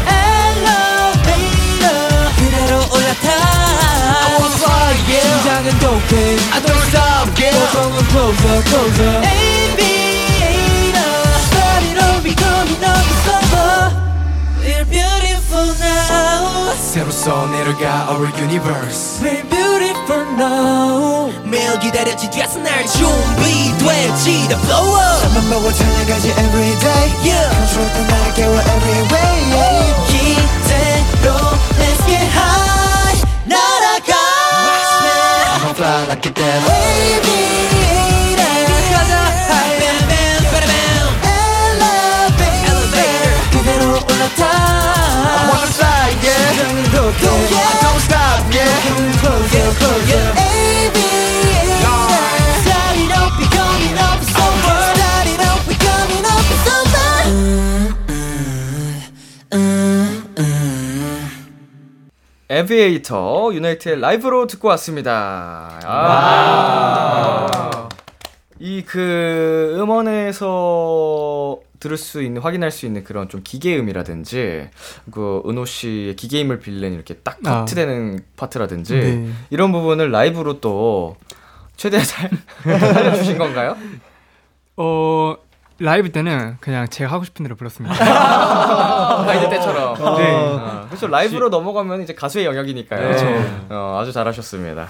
[0.61, 1.99] Elevator
[2.37, 6.15] 그대로 올라타 I wanna fly yeah 심장은 독해
[6.53, 10.00] I don't stop yeah 고통은 closer closer Aviator
[12.60, 13.91] all becoming up summer
[14.60, 24.48] We're beautiful now 새로 써내려가 our universe We're beautiful now 매일 기다렸지 뒤에서 날 준비됐지
[24.48, 31.36] The flow up 맘 먹고 달려가지 everyday Yeah 컨트롤 떠나를 깨워 every way 기대로
[31.80, 34.13] Let's get high 날아가
[35.56, 37.88] I'ma fly like a devil Aviator
[62.85, 65.79] Aviator 유나이트의 라이브로 듣고 왔습니다.
[65.85, 67.49] 아.
[68.59, 74.69] 이 그 음원에서 들을 수 있는 확인할 수 있는 그런 좀 기계음이라든지
[75.11, 77.61] 그 은호 씨의 기계음을 빌린 이렇게 딱 아.
[77.61, 79.31] 커트되는 파트라든지 네.
[79.51, 81.16] 이런 부분을 라이브로 또
[81.77, 82.31] 최대한 잘
[82.79, 83.77] 살려주신 건가요?
[84.77, 85.37] 어
[85.81, 87.95] 라이브 때는 그냥 제가 하고 싶은 대로 불렀습니다.
[89.25, 89.95] 가이드 때처럼.
[90.19, 90.31] 네.
[90.31, 91.07] 어, 그렇죠.
[91.07, 93.01] 라이브로 넘어가면 이제 가수의 영역이니까요.
[93.01, 93.27] 그렇죠.
[93.71, 94.88] 어, 아주 잘하셨습니다.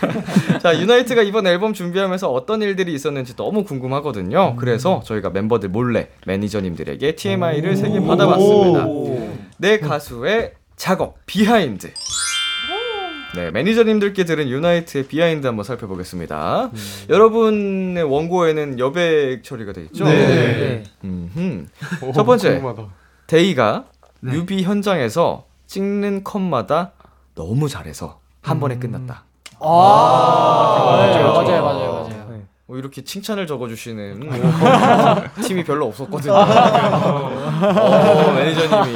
[0.62, 4.56] 자, 유나이트가 이번 앨범 준비하면서 어떤 일들이 있었는지 너무 궁금하거든요.
[4.56, 8.86] 그래서 저희가 멤버들 몰래 매니저님들에게 TMI를 세 개 받아봤습니다.
[9.58, 11.92] 내 가수의 작업 behind.
[13.34, 16.70] 네, 매니저님들께 들은 유나이트의 behind 한번 살펴보겠습니다.
[17.08, 20.04] 여러분의 원고에는 여백 처리가 돼 있죠?
[20.04, 20.82] 네.
[21.02, 21.66] 음흠.
[22.02, 22.88] 오, 첫 번째, 궁금하다.
[23.26, 23.84] 데이가
[24.20, 26.92] 뮤비 현장에서 찍는 컷마다
[27.34, 29.24] 너무 잘해서 한 번에 끝났다.
[29.60, 32.42] 아, 맞아요, 맞아요, 맞아요, 맞아요.
[32.66, 34.28] 뭐 이렇게 칭찬을 적어주시는
[35.42, 36.32] 팀이 별로 없었거든요.
[36.36, 38.94] 어, 매니저님이.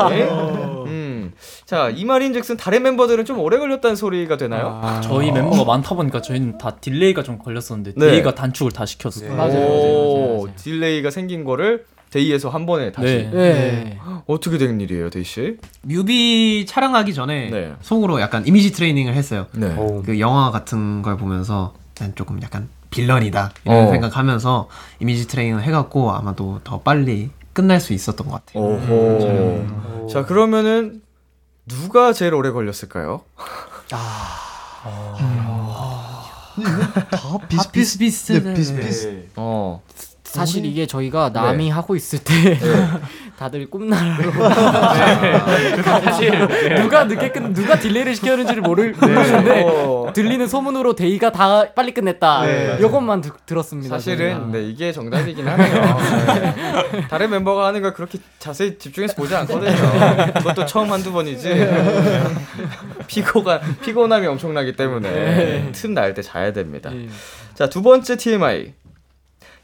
[1.66, 1.68] 음.
[1.68, 4.80] 자, 이 말인즉슨 다른 멤버들은 좀 오래 걸렸다는 소리가 되나요?
[5.02, 8.12] 저희 멤버가 많다 보니까 저희는 다 delay가 좀 걸렸었는데 네.
[8.12, 9.32] 데이가 단축을 다 시켰어요.
[9.32, 13.06] 오, delay가 생긴 거를 데이에서 한 번에 다시.
[13.06, 13.30] 네.
[13.32, 13.98] 네.
[14.26, 15.58] 어떻게 된 일이에요, 데이 씨?
[15.82, 17.72] 뮤비 촬영하기 전에 네.
[17.80, 19.46] 속으로 약간 이미지 트레이닝을 했어요.
[19.52, 19.74] 네.
[20.04, 23.90] 그 영화 같은 걸 보면서 난 조금 약간 빌런이다 이런 어.
[23.90, 24.68] 생각하면서
[25.00, 28.62] 이미지 트레이닝을 해갖고 아마도 더 빨리 끝날 수 있었던 것 같아요.
[28.62, 30.06] 오호.
[30.08, 31.02] 자, 그러면은
[31.66, 33.24] 누가 제일 오래 걸렸을까요?
[33.88, 33.98] 다
[37.48, 38.42] 비슷비슷.
[38.44, 39.30] 네, 비슷비슷.
[39.36, 39.82] 어.
[40.36, 42.58] 사실 이게 저희가 남이 하고 있을 때
[43.38, 44.32] 다들 꿈나라로
[45.82, 46.30] 사실
[46.76, 50.10] 누가 늦게 끝 누가 delay를 시켰는지를 모르, 모르는데 어.
[50.14, 52.46] 들리는 소문으로 데이가 다 빨리 끝냈다.
[52.46, 52.78] 네.
[53.20, 53.88] 드- 들었습니다.
[53.96, 54.52] 사실은.
[54.52, 55.96] 네, 이게 정답이긴 하네요.
[56.92, 57.06] 네.
[57.08, 60.32] 다른 멤버가 하는 걸 그렇게 자세히 집중해서 보지 않거든요.
[60.34, 61.66] 그것도 처음 한두 번이지.
[63.06, 65.72] 피고가 피곤함이 엄청나기 때문에 네.
[65.72, 66.90] 틈날 때 자야 됩니다.
[67.54, 68.72] 자, 두 번째 TMI.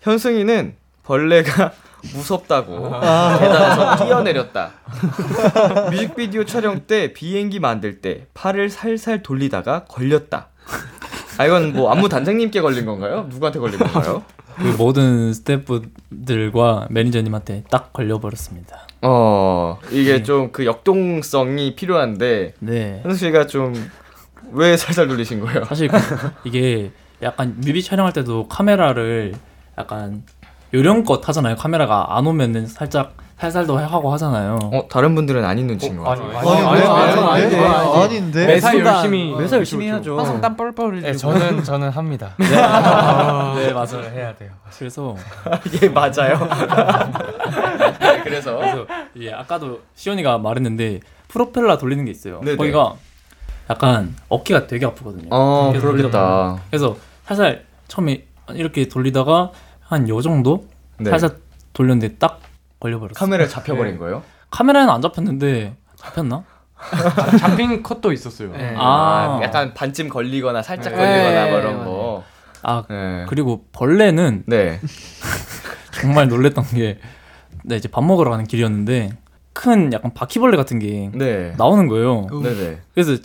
[0.02, 1.72] 현승이는 벌레가
[2.14, 3.38] 무섭다고 아.
[3.38, 4.70] 계단에서 뛰어내렸다.
[5.90, 10.48] 뮤직비디오 촬영 때 비행기 만들 때 팔을 살살 돌리다가 걸렸다.
[11.38, 13.26] 아 이건 뭐 안무 단장님께 걸린 건가요?
[13.30, 14.22] 누구한테 걸린 건가요?
[14.56, 18.86] 그 모든 스태프들과 매니저님한테 딱 걸려버렸습니다.
[19.02, 23.00] 어 이게 좀그 역동성이 필요한데 네.
[23.02, 23.72] 현수 씨가 좀
[24.54, 25.64] 왜 살살 돌리신 거예요?
[25.64, 25.96] 사실 그-
[26.44, 26.90] 이게
[27.22, 29.32] 약간 뮤비 촬영할 때도 카메라를
[29.82, 30.22] 약간
[30.72, 31.56] 요령껏 하잖아요.
[31.56, 34.56] 카메라가 안 오면은 살짝 살살도 하고 하잖아요.
[34.72, 36.38] 어 다른 분들은 아닌 눈치인 것 같아요.
[36.38, 38.46] 아니, 아니, 아니, 아니, 아니, 아닌데.
[38.46, 40.16] 매사 열심히 매사 열심히 해야죠.
[40.16, 42.34] 항상 땀 뻘뻘 흘리고 네, 저는 저는 합니다.
[42.38, 44.08] 네, 네, 맞아요.
[44.14, 44.50] 해야 돼요.
[44.78, 45.16] 그래서
[45.82, 46.38] 예 맞아요.
[48.22, 48.86] 그래서 그래서
[49.18, 52.40] 예 아까도 시온이가 말했는데 프로펠러 돌리는 게 있어요.
[52.44, 52.56] 네네.
[52.56, 52.94] 거기가
[53.68, 55.26] 약간 어깨가 되게 아프거든요.
[55.30, 56.62] 어 계속 돌리다 그러겠다.
[56.70, 59.50] 그래서 살살 처음에 이렇게 돌리다가
[59.92, 60.66] 한 요 정도
[60.98, 61.10] 네.
[61.10, 61.36] 살살
[61.74, 62.40] 돌렸는데 딱
[62.80, 63.14] 걸려버렸어요.
[63.18, 64.22] 카메라에 잡혀버린 거예요?
[64.50, 66.44] 카메라는 안 잡혔는데 잡혔나?
[66.76, 68.52] 아, 잡힌 컷도 있었어요.
[68.76, 69.40] 아, 아.
[69.42, 70.98] 약간 반쯤 걸리거나 살짝 네.
[70.98, 71.84] 걸리거나 뭐 네, 이런 맞아요.
[71.90, 72.24] 거.
[72.62, 73.24] 아 네.
[73.28, 74.80] 그리고 벌레는 네.
[76.00, 76.98] 정말 놀랬던 게,
[77.64, 79.10] 네, 이제 밥 먹으러 가는 길이었는데,
[79.52, 81.52] 큰 약간 바퀴벌레 같은 게 네.
[81.58, 82.26] 나오는 거예요.
[82.42, 82.80] 네네.
[82.94, 83.16] 그래서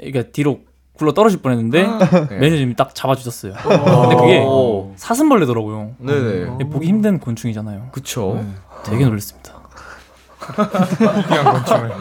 [0.00, 0.60] 이게 뒤로
[0.96, 2.36] 굴러 떨어질 뻔했는데, 네.
[2.38, 3.52] 매니저님이 딱 잡아주셨어요.
[3.54, 4.92] 근데 그게 오.
[4.96, 5.92] 사슴벌레더라고요.
[5.98, 6.46] 네네.
[6.70, 7.88] 보기 힘든 곤충이잖아요.
[7.92, 8.42] 그쵸.
[8.84, 9.54] 되게 놀랬습니다.
[10.38, 11.92] 그냥 건축을.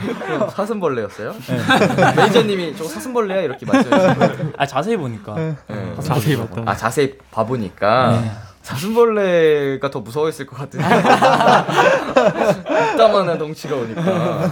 [0.52, 1.34] 사슴벌레였어요?
[1.34, 2.16] 네.
[2.16, 4.52] 매니저님이 저거 사슴벌레야 이렇게 말씀해주셨어요.
[4.58, 5.36] 아 자세히 보니까.
[5.36, 5.56] 네.
[6.02, 6.62] 자세히 봤다.
[6.66, 8.32] 아 자세히 봐보니까 네.
[8.66, 10.84] 사슴벌레가 더 무서워했을 것 같은데.
[12.96, 14.52] 이따만한 덩치가 오니까.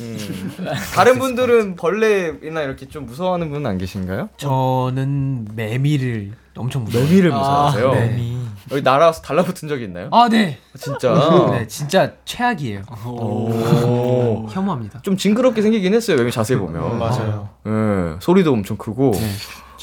[0.00, 0.72] 음.
[0.94, 4.30] 다른 분들은 벌레나 이렇게 좀 무서워하는 분은 안 계신가요?
[4.36, 7.06] 저는 매미를 엄청 무서워요.
[7.08, 7.88] 매미를 무서워하세요?
[7.88, 8.38] 아, 매미.
[8.72, 10.08] 여기 날아와서 달라붙은 적이 있나요?
[10.10, 10.58] 아, 네.
[10.76, 11.14] 진짜?
[11.52, 12.82] 네, 진짜 최악이에요.
[13.06, 14.48] 오.
[14.50, 15.02] 혐오합니다.
[15.02, 16.16] 좀 징그럽게 생기긴 했어요.
[16.16, 16.98] 매미 자세히 보면.
[16.98, 17.48] 맞아요.
[17.68, 19.12] 예, 소리도 엄청 크고.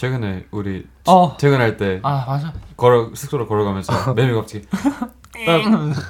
[0.04, 1.36] 최근에 우리 어.
[1.38, 2.54] 퇴근할 때 아, 맞아.
[2.78, 4.66] 걸어 숙소로 걸어가면서 매미가 갑자기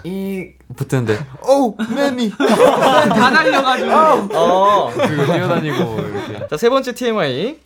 [0.04, 3.92] 이 붙는데 오 매미 다 날려가지고.
[3.92, 7.58] 어 그리고 뛰어다니고 이렇게 자세 번째 TMI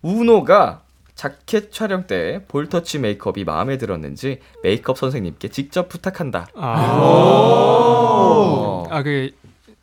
[0.00, 0.80] 우노가
[1.14, 6.46] 자켓 촬영 때 볼터치 메이크업이 마음에 들었는지 메이크업 선생님께 직접 부탁한다.
[6.56, 6.60] 오.
[8.90, 9.28] 아, 그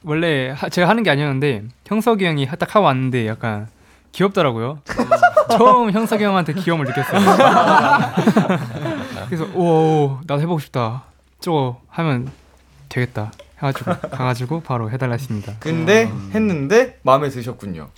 [0.04, 3.68] 원래 하- 제가 하는 게 아니었는데 형석이 형이 딱 하고 왔는데 약간
[4.16, 4.80] 귀엽더라고요.
[5.52, 7.20] 처음 형석이 형한테 귀여움을 느꼈어요.
[9.28, 11.04] 그래서 오 나도 해보고 싶다.
[11.40, 12.32] 저거 하면
[12.90, 13.32] 되겠다.
[13.58, 15.54] 해가지고 가가지고 바로 해달라 했습니다.
[15.60, 17.90] 근데 했는데 마음에 드셨군요.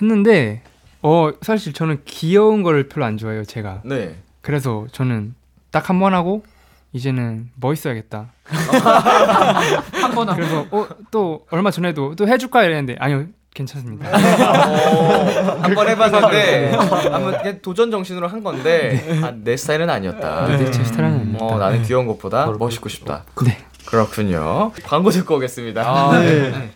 [0.00, 0.62] 했는데
[1.02, 3.80] 어 사실 저는 귀여운 거를 별로 안 좋아해요 제가.
[3.84, 4.16] 네.
[4.40, 5.34] 그래서 저는
[5.70, 6.44] 딱 한 번 하고
[6.92, 8.26] 이제는 멋있어야겠다.
[8.44, 10.34] 한 번 하고.
[10.36, 14.06] 그래서 어, 또 얼마 전에도 또 해줄까 이랬는데 아니요 괜찮습니다.
[15.62, 20.46] 한 번 해봤는데 한번 도전 정신으로 한 건데 아, 내 스타일은 아니었다.
[20.46, 21.44] 네, 제 스타일은 아닙니다.
[21.44, 23.24] 어, 나는 귀여운 것보다 멋있고 싶다.
[23.44, 23.58] 네.
[23.86, 24.72] 그렇군요.
[24.84, 25.82] 광고 듣고 오겠습니다.
[25.84, 26.70] 아, 네.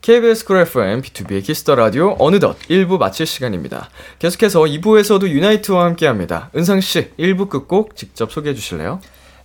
[0.00, 3.88] KBS 쿨 FM B2B의 키스터 라디오 어느덧 1부 마칠 시간입니다.
[4.18, 6.50] 계속해서 2부에서도 유나이트와 함께 합니다.
[6.56, 8.98] 은상 씨 1부 끝곡 직접 소개해 주실래요?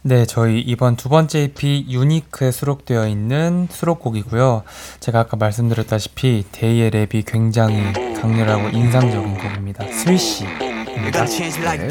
[0.08, 4.64] 네, 저희 이번 두 번째 EP 유니크에 수록되어 있는 수록곡이고요.
[5.02, 9.86] 제가 아까 말씀드렸다시피 데이의 랩이 굉장히 강렬하고 인상적인 곡입니다.
[9.92, 10.46] 스위시.
[10.46, 11.10] 네,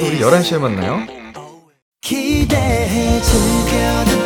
[0.01, 1.07] 우리 11시에 만나요.
[2.01, 4.26] 기대해 즐겨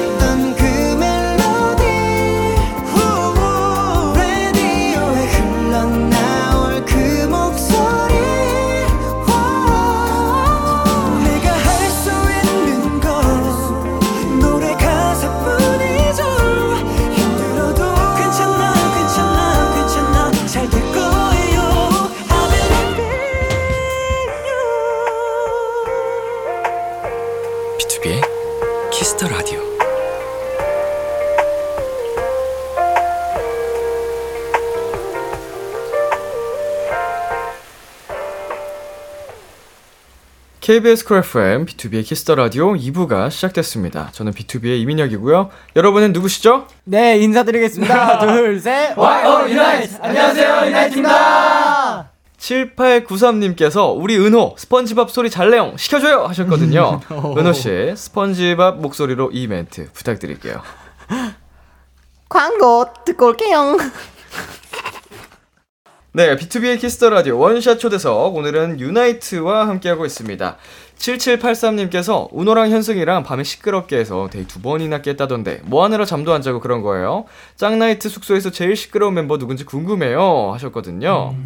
[40.70, 44.10] KBS 쿨 FM B2B의 키스터 라디오 2부가 시작됐습니다.
[44.12, 45.50] 저는 BTOB의 이민혁이고요.
[45.74, 46.68] 여러분은 누구시죠?
[46.84, 48.20] 네 인사드리겠습니다.
[48.24, 48.96] 둘 셋.
[48.96, 49.96] 와이어 유나이트!
[50.00, 52.10] 안녕하세요, 유나이트입니다!
[52.38, 57.00] 7893님께서 우리 은호 스펀지밥 소리 잘 내용 시켜줘요 하셨거든요.
[57.36, 60.62] 은호 씨 스펀지밥 목소리로 이 멘트 부탁드릴게요.
[62.30, 63.76] 광고 듣고 올게요.
[66.12, 70.56] 네, B2B의 키스터 라디오 원샷 초대석 오늘은 유나이트와 함께하고 있습니다.
[70.98, 76.58] 7783님께서 우노랑 현승이랑 밤에 시끄럽게 해서 데이 두 번이나 깼다던데 뭐 하느라 잠도 안 자고
[76.58, 77.26] 그런 거예요?
[77.54, 81.36] 짱나이트 숙소에서 제일 시끄러운 멤버 누군지 궁금해요 하셨거든요.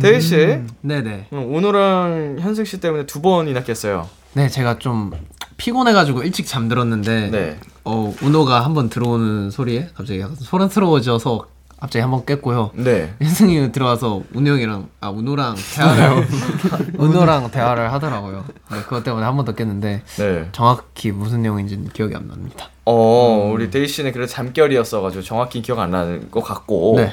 [0.00, 1.26] 데이 씨, 네네.
[1.34, 4.08] 음, 우노랑 현승 씨 때문에 두 번이나 깼어요.
[4.32, 5.12] 네, 제가 좀
[5.58, 7.58] 피곤해가지고 일찍 잠들었는데, 네.
[7.84, 12.70] 어, 우노가 한번 들어오는 소리에 갑자기 소란스러워져서 갑자기 한번 깼고요.
[12.74, 13.14] 네.
[13.20, 16.26] 현승이 들어와서 우노 형이랑, 아, 우노랑 대화를,
[16.98, 18.44] 우노랑 대화를 하더라고요.
[18.72, 20.48] 네, 그것 때문에 한 번 더 깼는데, 네.
[20.52, 22.70] 정확히 무슨 내용인지는 기억이 안 납니다.
[22.86, 26.94] 어, 우리 데이 씨는 그래도 잠결이었어가지고 정확히 기억 안 나는 것 같고.
[26.96, 27.12] 네.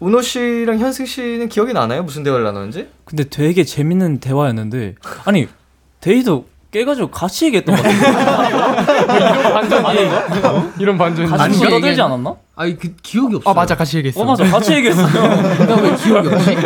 [0.00, 2.02] 우노 씨랑 현승 씨는 기억이 나나요?
[2.02, 2.88] 무슨 대화를 나눴는지?
[3.04, 5.48] 근데 되게 재밌는 대화였는데 아니
[6.00, 8.06] 데이도 깨가지고 같이 얘기했던 것 같은데
[9.30, 9.98] 이런 반전이
[10.80, 11.60] 이런 반전이 같이?
[11.60, 12.34] 떠들지 않았나?
[12.56, 13.50] 아니, 그 기억이 없어요.
[13.50, 14.20] 아 맞아 같이 얘기했어.
[14.20, 16.56] 어 맞아 같이 얘기했어요 그러니까 왜 기억이 없지?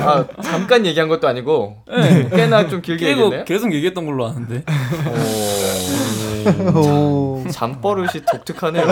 [0.00, 2.28] 아, 잠깐 얘기한 것도 아니고 네.
[2.34, 3.44] 꽤나 좀 길게 깨고 얘기했네요.
[3.44, 4.64] 계속 얘기했던 걸로 아는데
[6.74, 8.84] 오, 잠, 잠버릇이 독특하네요.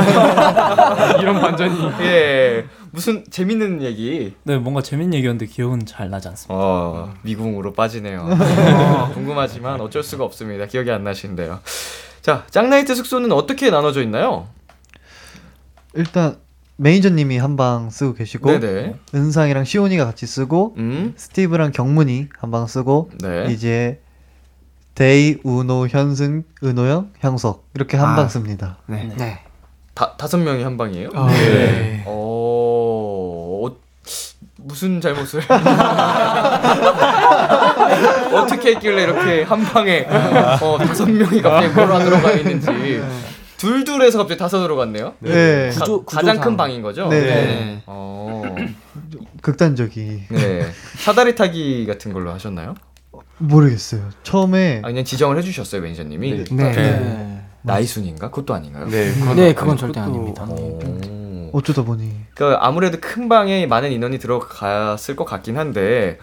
[1.20, 1.74] 이런 반전이.
[2.02, 2.64] 예.
[2.92, 4.34] 무슨 재밌는 얘기?
[4.44, 6.54] 네, 뭔가 재밌는 얘기였는데 기억은 잘 나지 않습니다.
[6.54, 8.20] 어, 미궁으로 빠지네요.
[8.30, 10.66] 어, 궁금하지만 어쩔 수가 없습니다.
[10.66, 11.60] 기억이 안 나시는데요.
[12.22, 14.48] 자, 짱나이트 숙소는 어떻게 나눠져 있나요?
[15.94, 16.36] 일단
[16.76, 18.94] 매니저님이 한 방 쓰고 계시고 네네.
[19.14, 21.12] 은상이랑 시온이가 같이 쓰고 음.
[21.16, 23.46] 스티브랑 경문이 한 방 쓰고 네.
[23.50, 24.00] 이제
[24.94, 28.16] 데이, 우노, 현승, 은호 형, 형석 이렇게 한 아.
[28.16, 28.78] 방 씁니다.
[28.86, 29.12] 네.
[29.16, 29.40] 네.
[29.94, 31.10] 다 다섯 명이 한 방이에요?
[31.14, 32.04] 아, 네.
[32.06, 32.27] 어, 어,
[34.68, 35.40] 무슨 잘못을
[38.34, 40.06] 어떻게 했길래 이렇게 한 방에
[40.60, 43.00] 어, 다섯 명이 갑자기 몰아 들어 가 있는지
[43.56, 45.14] 둘둘해서 갑자기 다섯으로 갔네요.
[45.20, 45.70] 네.
[45.70, 46.40] 가, 구조- 가장 구조상.
[46.40, 47.08] 큰 방인 거죠?
[47.08, 47.20] 네.
[47.20, 47.82] 네.
[47.86, 48.42] 어,
[49.42, 50.66] 극단적이 네.
[50.98, 52.74] 사다리 타기 같은 걸로 하셨나요?
[53.38, 54.02] 모르겠어요.
[54.22, 56.44] 처음에 아, 그냥 지정을 해주셨어요 매니저님이.
[56.44, 56.44] 네.
[56.44, 57.40] 그 네.
[57.62, 58.30] 나이 순인가?
[58.30, 58.86] 그것도 아닌가요?
[58.88, 60.44] 네, 그건 네, 그건 절대 아닙니다.
[60.44, 60.78] 오.
[61.52, 66.18] 어쩌다 보니 그러니까 아무래도 큰 방에 많은 인원이 들어갔을 것 같긴 한데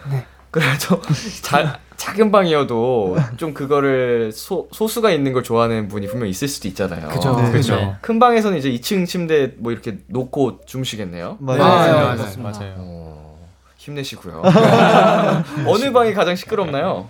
[0.50, 1.00] 그래도
[1.42, 7.08] 자, 작은 방이어도 좀 그거를 소, 소수가 있는 걸 좋아하는 분이 분명 있을 수도 있잖아요.
[7.08, 7.36] 그죠.
[7.36, 7.50] 네.
[7.50, 7.96] 그죠.
[8.00, 11.38] 큰 방에서는 이제 2층 침대 뭐 이렇게 놓고 주무시겠네요.
[11.40, 11.58] 맞아요.
[11.58, 12.16] 네, 맞아요.
[12.16, 12.32] 네, 맞아요.
[12.42, 12.74] 맞아요.
[12.78, 13.38] 어,
[13.76, 14.42] 힘내시고요.
[15.66, 17.08] 어느 방이 가장 시끄럽나요?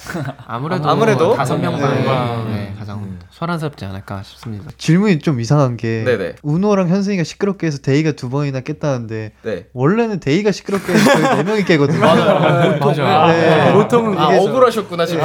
[0.46, 1.80] 아무래도 아무래도 다섯 명 네.
[1.82, 2.52] 방이 음.
[2.52, 4.70] 네, 가장 소란스럽지 않을까 싶습니다.
[4.78, 6.36] 질문이 좀 이상한 게 네네.
[6.42, 9.66] 우노랑 현승이가 시끄럽게 해서 데이가 두 번이나 깼다는데 네.
[9.72, 12.00] 원래는 데이가 시끄럽게 해서 네 명이 깨거든요.
[12.00, 12.78] 맞아요.
[12.80, 13.28] 보통은.
[13.28, 13.72] 네.
[13.72, 15.22] 보통은 아, 억울하셨구나, 지금.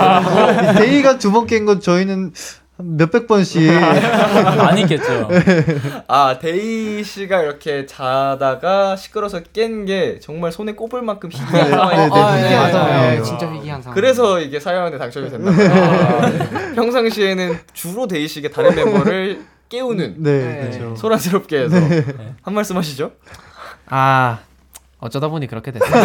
[0.77, 2.33] 데이가 두 번 깬 건 저희는 한
[2.77, 3.71] 몇백 번씩
[4.57, 5.29] 많이 깼죠.
[6.09, 12.09] 아 데이 씨가 이렇게 자다가 시끄러서 깬 게 정말 손에 꼽을 만큼 희귀한 네, 상황이에요.
[12.09, 13.23] 네, 네, 희귀한 상황이에요.
[13.23, 13.95] 진짜 희귀한 상황.
[13.95, 15.51] 그래서 이게 사연에 당첨이 된다.
[15.51, 20.95] 아, 평상시에는 주로 데이 씨가 다른 멤버를 깨우는 네, 그렇죠.
[20.95, 22.03] 소란스럽게 해서 네.
[22.41, 23.11] 한 말씀 하시죠.
[23.89, 24.39] 아
[24.99, 26.03] 어쩌다 보니 그렇게 됐어요.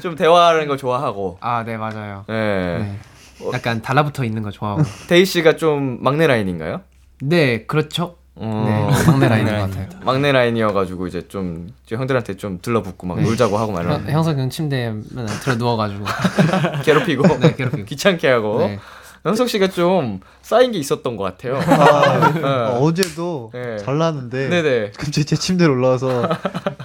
[0.00, 1.38] 좀 대화하는 거 좋아하고.
[1.40, 2.24] 아 네 맞아요.
[2.28, 2.96] 네.
[3.44, 3.50] 네.
[3.54, 4.82] 약간 달라붙어 있는 거 좋아하고.
[5.08, 6.80] 데이 씨가 좀 막내 라인인가요?
[7.22, 8.16] 네 그렇죠.
[8.34, 8.64] 어.
[8.66, 9.88] 네 막내 라인인 것 같아요.
[10.04, 13.24] 막내 라인이어가지고 이제 좀 형들한테 좀 들러붙고 막 네.
[13.24, 14.10] 놀자고 하고 막 형- 이런.
[14.10, 16.04] 형석 형 침대에 맨날 들어 누워가지고
[16.84, 17.38] 괴롭히고.
[17.38, 18.58] 네 괴롭히고 귀찮게 하고.
[18.60, 18.78] 네.
[19.24, 21.56] 형석 씨가 좀 쌓인 게 있었던 것 같아요.
[21.56, 22.42] 아, 네.
[22.42, 23.76] 어, 어제도 네.
[23.78, 24.90] 잘 나왔는데 네네.
[24.98, 26.28] 갑자기 제 침대로 올라와서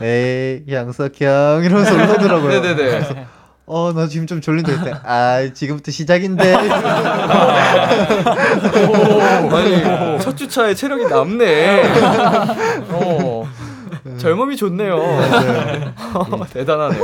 [0.04, 2.62] 에이 형석 형 이러면서 올라오더라고요.
[2.62, 3.26] 네네네.
[3.70, 6.56] 어, 나 지금 좀 졸린다 했더니 아, 지금부터 시작인데.
[9.52, 11.84] 아니 첫 주차에 체력이 남네.
[12.92, 13.46] 어.
[14.20, 14.96] 젊음이 좋네요.
[14.96, 17.04] 어, 대단하네요.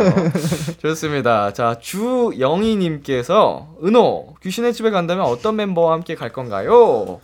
[0.81, 1.51] 좋습니다.
[1.51, 7.19] 자, 주영희님께서, 은호, 귀신의 집에 간다면 어떤 멤버와 함께 갈 건가요?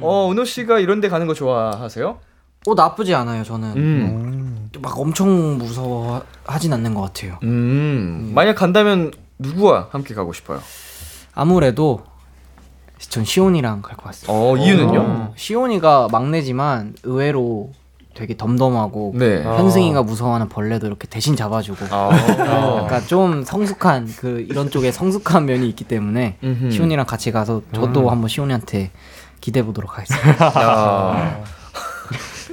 [0.00, 2.18] 어, 은호 씨가 이런 데 가는 거 좋아하세요?
[2.66, 3.72] 어 나쁘지 않아요 저는.
[3.76, 4.70] 음.
[4.82, 7.38] 막 엄청 무서워하진 않는 것 같아요.
[7.44, 8.32] 음.
[8.34, 10.60] 만약 간다면 누구와 함께 가고 싶어요?
[11.34, 12.02] 아무래도
[12.98, 14.32] 전 시온이랑 갈 것 같습니다.
[14.32, 15.00] 어, 이유는요?
[15.00, 17.70] 어, 시온이가 막내지만 의외로
[18.14, 19.42] 되게 덤덤하고 네.
[19.44, 22.08] 현승이가 무서워하는 벌레도 이렇게 대신 잡아주고 아.
[22.36, 26.70] 그러니까 좀 성숙한 그 이런 쪽에 성숙한 면이 있기 때문에 음흠.
[26.70, 28.08] 시온이랑 같이 가서 저도 음.
[28.08, 28.90] 한번 시온이한테
[29.42, 31.36] 기대해 보도록 하겠습니다.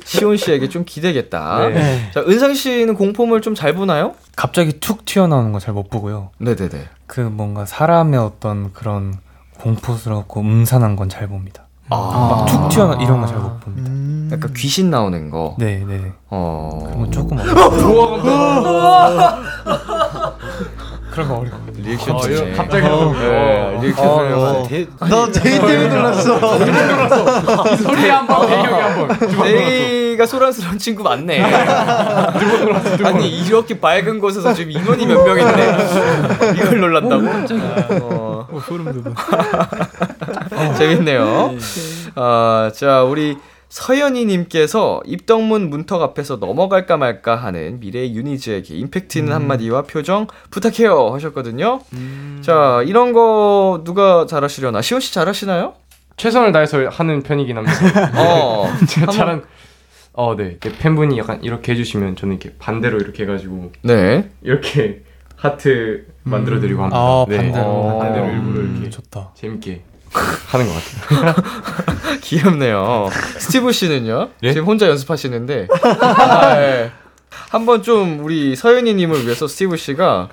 [0.04, 0.06] 야.
[0.06, 1.70] 시온 씨에게 좀 기대겠다.
[1.70, 2.12] 네.
[2.14, 4.14] 자, 은상 씨는 공포물 좀 잘 보나요?
[4.36, 6.30] 갑자기 툭 튀어나오는 거 잘 못 보고요.
[6.40, 6.86] 네네네.
[7.08, 9.14] 그 뭔가 사람의 어떤 그런
[9.60, 11.64] 공포스럽고 음산한 건 잘 봅니다.
[11.90, 12.46] 아.
[12.48, 13.90] 막 툭 튀어나 이런 거 잘 못 봅니다.
[14.36, 15.56] 약간 귀신 나오는 거.
[15.60, 16.12] 네, 네.
[16.30, 16.80] 어.
[16.84, 17.38] 그런 건 조금
[21.14, 21.60] 그런 거 어려워.
[21.78, 22.34] 리액션 어, 좋네.
[22.36, 24.60] 이거 갑자기 어, 어, 네, 리액션 어, 훌륭하네.
[24.60, 24.68] 어.
[24.68, 26.58] 대- 나 데이 때문에 놀랐어.
[27.74, 31.40] 이 소리 한 번 대형이 한번 주먹 데이가 소란스러운 친구 맞네.
[33.04, 35.78] 아니 이렇게 밝은 곳에서 지금 인원이 몇 명인데
[36.58, 37.28] 이걸 놀란다고?
[38.02, 40.74] 어, 소름 돋아.
[40.78, 41.52] 재밌네요.
[42.16, 43.38] 아, 자 우리
[43.74, 51.80] 서연이님께서 입덕문 문턱 앞에서 넘어갈까 말까 하는 미래 유니즈에게 임팩트 있는 한마디와 표정 부탁해요 하셨거든요.
[52.42, 54.84] 자 이런 거 누가 잘하시려나?
[54.84, 55.74] 시온 씨 잘하시나요?
[56.18, 58.12] 최선을 다해서 하는 편이긴 합니다.
[58.22, 58.68] 어.
[58.88, 59.44] 제가 한번- 잘한
[60.14, 60.60] 어, 네.
[60.60, 64.30] 팬분이 약간 이렇게 해주시면 저는 이렇게 반대로 이렇게 해가지고 네.
[64.44, 65.02] 이렇게
[65.36, 66.98] 하트 만들어드리고 합니다.
[67.00, 67.38] 아, 네.
[67.38, 67.66] 반대로.
[67.66, 69.32] 어, 반대로 일부러 음, 이렇게 좋다.
[69.34, 69.82] 재밌게
[70.14, 71.36] 하는 것 같아요.
[72.22, 73.10] 귀엽네요.
[73.40, 74.30] 스티브 씨는요?
[74.42, 75.68] 지금 혼자 연습하시는데
[76.10, 76.92] 아, 예.
[77.50, 80.30] 한번 좀 우리 서윤이님을 위해서 스티브 씨가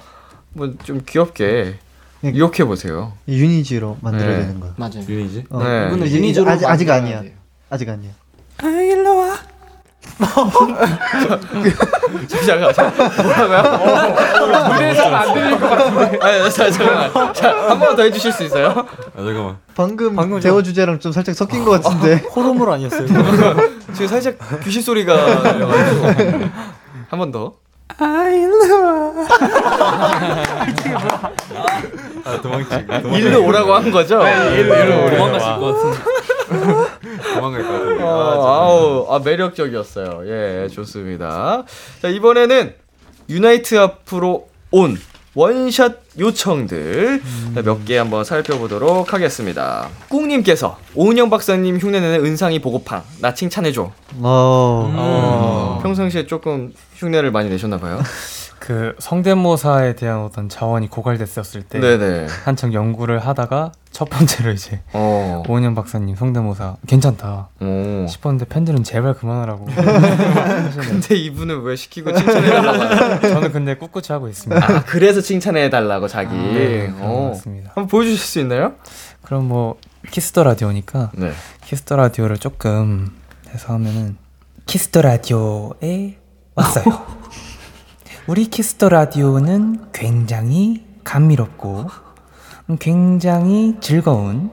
[0.52, 1.76] 뭐 좀 귀엽게
[2.24, 3.14] 유혹해 보세요.
[3.28, 4.42] 유니즈로 만들어야 네.
[4.46, 4.72] 되는 거야.
[4.76, 5.04] 맞아요.
[5.08, 5.44] 유니즈?
[5.50, 5.86] 어, 네.
[5.86, 7.20] 이분은 이제 유니즈로 아직 아직 만들어야 아니야.
[7.22, 7.32] 돼요.
[7.70, 8.10] 아직 아니야.
[8.62, 9.36] 일로 와
[12.28, 14.72] 잠깐, 잠깐, 뭐라고요?
[14.72, 15.49] 무대에서는 안 들릴 것 같은데.
[16.20, 17.34] 아니, 자, 잠깐만.
[17.34, 18.68] 자, 한 번 더 해주실 수 있어요?
[18.68, 19.56] 아, 잠깐만.
[19.74, 22.16] 방금 대화 주제랑 좀 살짝 섞인 것 같은데.
[22.34, 23.06] 호러물 아니었어요?
[23.92, 25.14] 지금 살짝 귀신 소리가.
[27.08, 27.54] 한 번 더.
[32.24, 32.86] 아, 도망치.
[33.18, 34.22] 일로 오라고 한 거죠?
[34.22, 35.16] 네, 일로, 일로 오라고.
[35.16, 37.34] 도망가실 것 같은데.
[37.34, 38.02] 도망갈 것 같은데.
[38.04, 38.08] 어,
[38.46, 40.22] 아우, 아, 매력적이었어요.
[40.26, 41.64] 예, 좋습니다.
[42.02, 42.74] 자, 이번에는
[43.28, 44.98] 유나이트 앞으로 온
[45.34, 47.22] 원샷 요청들
[47.64, 49.88] 몇개 한번 살펴보도록 하겠습니다.
[50.08, 53.82] 꿍님께서 오은영 박사님 흉내내는 은상이 보고팡 나 칭찬해줘.
[53.82, 53.92] 어.
[54.22, 58.00] 어, 평상시에 조금 흉내를 많이 내셨나봐요.
[58.58, 62.26] 그 성대모사에 대한 어떤 자원이 고갈됐었을 때 네네.
[62.44, 65.42] 한창 연구를 하다가 첫 번째로 이제 어.
[65.46, 68.06] 오은영 박사님 성대모사 괜찮다 오.
[68.08, 69.66] 싶었는데 팬들은 제발 그만하라고
[70.88, 73.20] 근데 이분은 왜 시키고 칭찬해달라고?
[73.28, 76.34] 저는 근데 꿋꿋이 하고 있습니다 아, 그래서 칭찬해달라고 자기.
[76.34, 77.40] 네, 그런 것 어.
[77.44, 78.72] 한번 보여주실 수 있나요?
[79.20, 79.76] 그럼 뭐
[80.10, 81.32] 키스 더 라디오니까 네.
[81.66, 83.14] 키스 더 라디오를 조금
[83.52, 84.16] 해서 하면은
[84.64, 86.16] 키스 더 라디오에
[86.54, 86.84] 왔어요.
[88.26, 92.09] 우리 키스 더 라디오는 굉장히 감미롭고 음,
[92.78, 94.50] 굉장히 즐거운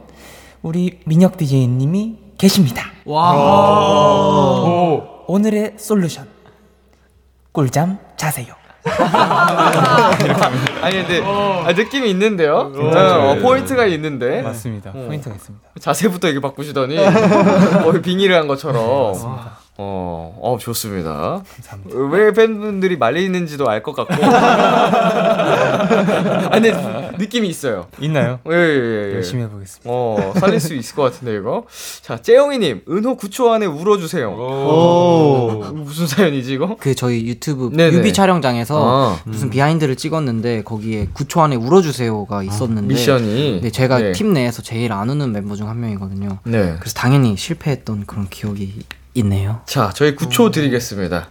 [0.61, 2.83] 우리 민혁 DJ님이 계십니다.
[5.27, 6.27] 오늘의 솔루션
[7.51, 8.53] 꿀잠 자세요.
[10.81, 12.71] 아니 근데 아, 느낌이 있는데요.
[12.73, 13.41] 어, 네.
[13.41, 14.41] 포인트가 있는데.
[14.41, 14.91] 맞습니다.
[14.91, 14.93] 어.
[14.93, 15.65] 포인트가 있습니다.
[15.79, 16.95] 자세부터 이게 바꾸시더니
[17.83, 19.13] 거의 빙의를 한 것처럼.
[19.79, 21.43] 어, 어 좋습니다.
[22.11, 24.13] 왜 팬분들이 말리는지도 알 것 같고.
[26.51, 26.71] 아니
[27.17, 27.87] 느낌이 있어요.
[27.99, 28.39] 있나요?
[28.49, 29.13] 예, 예, 예.
[29.15, 29.89] 열심히 해보겠습니다.
[29.89, 31.65] 어, 살릴 수 있을 것 같은데 이거.
[32.01, 34.29] 자, 재영이님, 은호 9초 안에 울어주세요.
[34.31, 35.63] 오.
[35.73, 36.75] 무슨 사연이지 이거?
[36.79, 37.97] 그 저희 유튜브 네네.
[37.97, 39.19] 뮤비 촬영장에서 아.
[39.25, 43.59] 무슨 비하인드를 찍었는데 거기에 9초 안에 울어주세요가 있었는데 미션이.
[43.61, 44.11] 네, 제가 네.
[44.11, 46.37] 팀 내에서 제일 안 우는 멤버 중 한 명이거든요.
[46.45, 46.75] 네.
[46.79, 48.83] 그래서 당연히 실패했던 그런 기억이
[49.17, 49.61] 있네요.
[49.65, 51.29] 자, 저희 9초 드리겠습니다.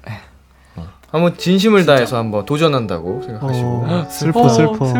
[0.77, 3.85] 어, 한번 진심을 다해서 한번 도전한다고 생각하시고.
[3.87, 4.93] 어, 슬퍼, 슬퍼.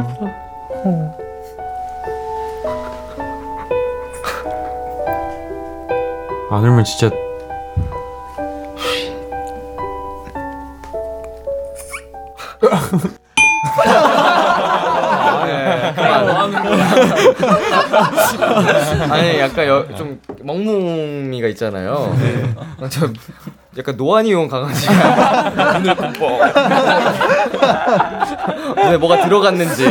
[6.51, 7.17] 안 울면 진짜 네.
[19.11, 22.17] 아니 약간 여, 좀 멍뭉이가 있잖아요.
[22.81, 23.09] 아, 저
[23.79, 26.39] 약간 노안이 온 강아지가 눈을 뻥.
[28.77, 29.85] 눈에 뭐가 들어갔는지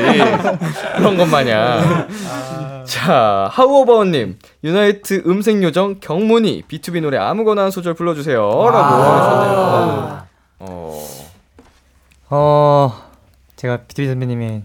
[0.97, 2.07] 그런 것 마냥.
[2.85, 10.25] 자, 하우어버님, 유나이트 음색 요정 경문이 BTOB 노래 아무거나 한 소절 불러주세요라고 하셨네요.
[10.59, 11.07] 어,
[12.29, 12.93] 어
[13.55, 14.63] 제가 비투비 선배님의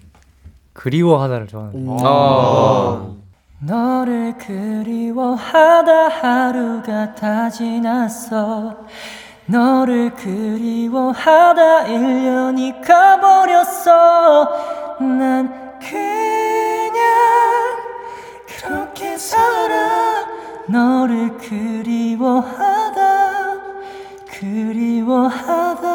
[0.81, 3.17] 그리워하다를 좋아하는데 어.
[3.59, 8.77] 너를 그리워하다 하루가 다 지났어.
[9.45, 14.49] 너를 그리워하다 1년이 가버렸어.
[15.01, 16.97] 난 그냥
[18.47, 20.25] 그렇게 살아.
[20.67, 23.01] 너를 그리워하다
[24.31, 25.91] 그리워하다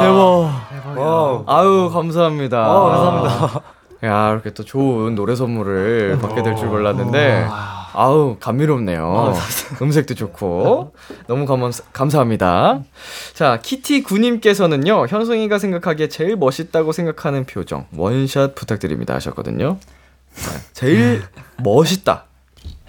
[0.00, 1.44] 대박.
[1.46, 2.70] 아유, 감사합니다.
[2.70, 3.62] 어, 감사합니다.
[4.04, 7.46] 야, 이렇게 또 좋은 노래 선물을 받게 될 줄 몰랐는데,
[7.94, 9.34] 아우, 감미롭네요.
[9.82, 10.92] 음색도 좋고.
[11.26, 12.80] 너무 감, 감사합니다.
[13.34, 19.78] 자, 키티 구님께서는요, 현승이가 생각하기에 제일 멋있다고 생각하는 표정, 원샷 부탁드립니다 하셨거든요.
[20.34, 21.22] 자, 제일
[21.64, 22.24] 멋있다.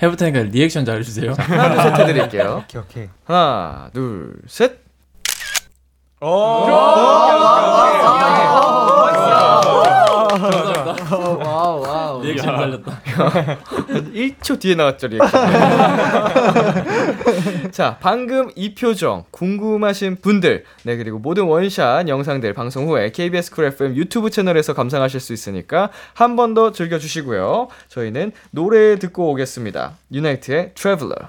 [0.04, 1.34] 해볼 테니까 리액션 잘해주세요.
[1.38, 2.64] 하나, 둘, 셋 해드릴게요.
[2.66, 3.10] 오케이 오케이.
[3.26, 4.89] 하나, 둘, 셋.
[11.10, 12.22] Wow wow.
[12.24, 13.02] 리액션 살렸다.
[14.14, 15.42] 1초 뒤에 나왔죠, 리액션.
[17.72, 23.66] 자, 방금 이 표정 궁금하신 분들, 네, 그리고 모든 원샷 영상들 방송 후에 KBS 쿨
[23.66, 27.68] FM 유튜브 채널에서 감상하실 수 있으니까 한 번 더 즐겨주시고요.
[27.90, 29.92] 저희는 노래 듣고 오겠습니다.
[30.12, 31.28] 유나이트의 Traveler.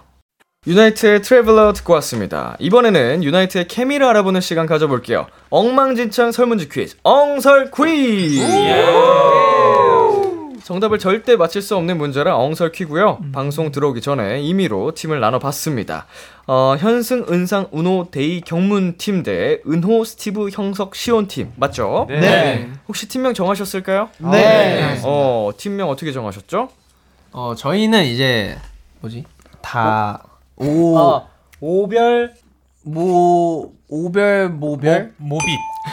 [0.74, 2.54] 유나이트의 Traveler 듣고 왔습니다.
[2.58, 5.26] 이번에는 유나이트의 케미를 알아보는 시간 가져볼게요.
[5.48, 8.44] 엉망진창 설문지 퀴즈, 엉설 퀴즈!
[10.62, 13.20] 정답을 절대 맞힐 수 없는 문제라 엉설 퀴고요.
[13.32, 16.04] 방송 들어오기 전에 임의로 팀을 나눠봤습니다.
[16.46, 22.04] 어, 현승, 은상, 우노, 데이, 경문 팀 대 은호, 스티브, 형석, 시온 팀 맞죠?
[22.10, 22.68] 네.
[22.86, 24.10] 혹시 팀명 정하셨을까요?
[24.30, 25.00] 네.
[25.04, 26.68] 어, 팀명 어떻게 정하셨죠?
[27.32, 28.58] 어 저희는 이제
[29.00, 29.24] 뭐지
[29.62, 30.22] 다
[30.60, 30.98] 오.
[30.98, 31.26] 아,
[31.60, 32.32] 오별
[32.84, 35.44] 모 오별 모별 모빗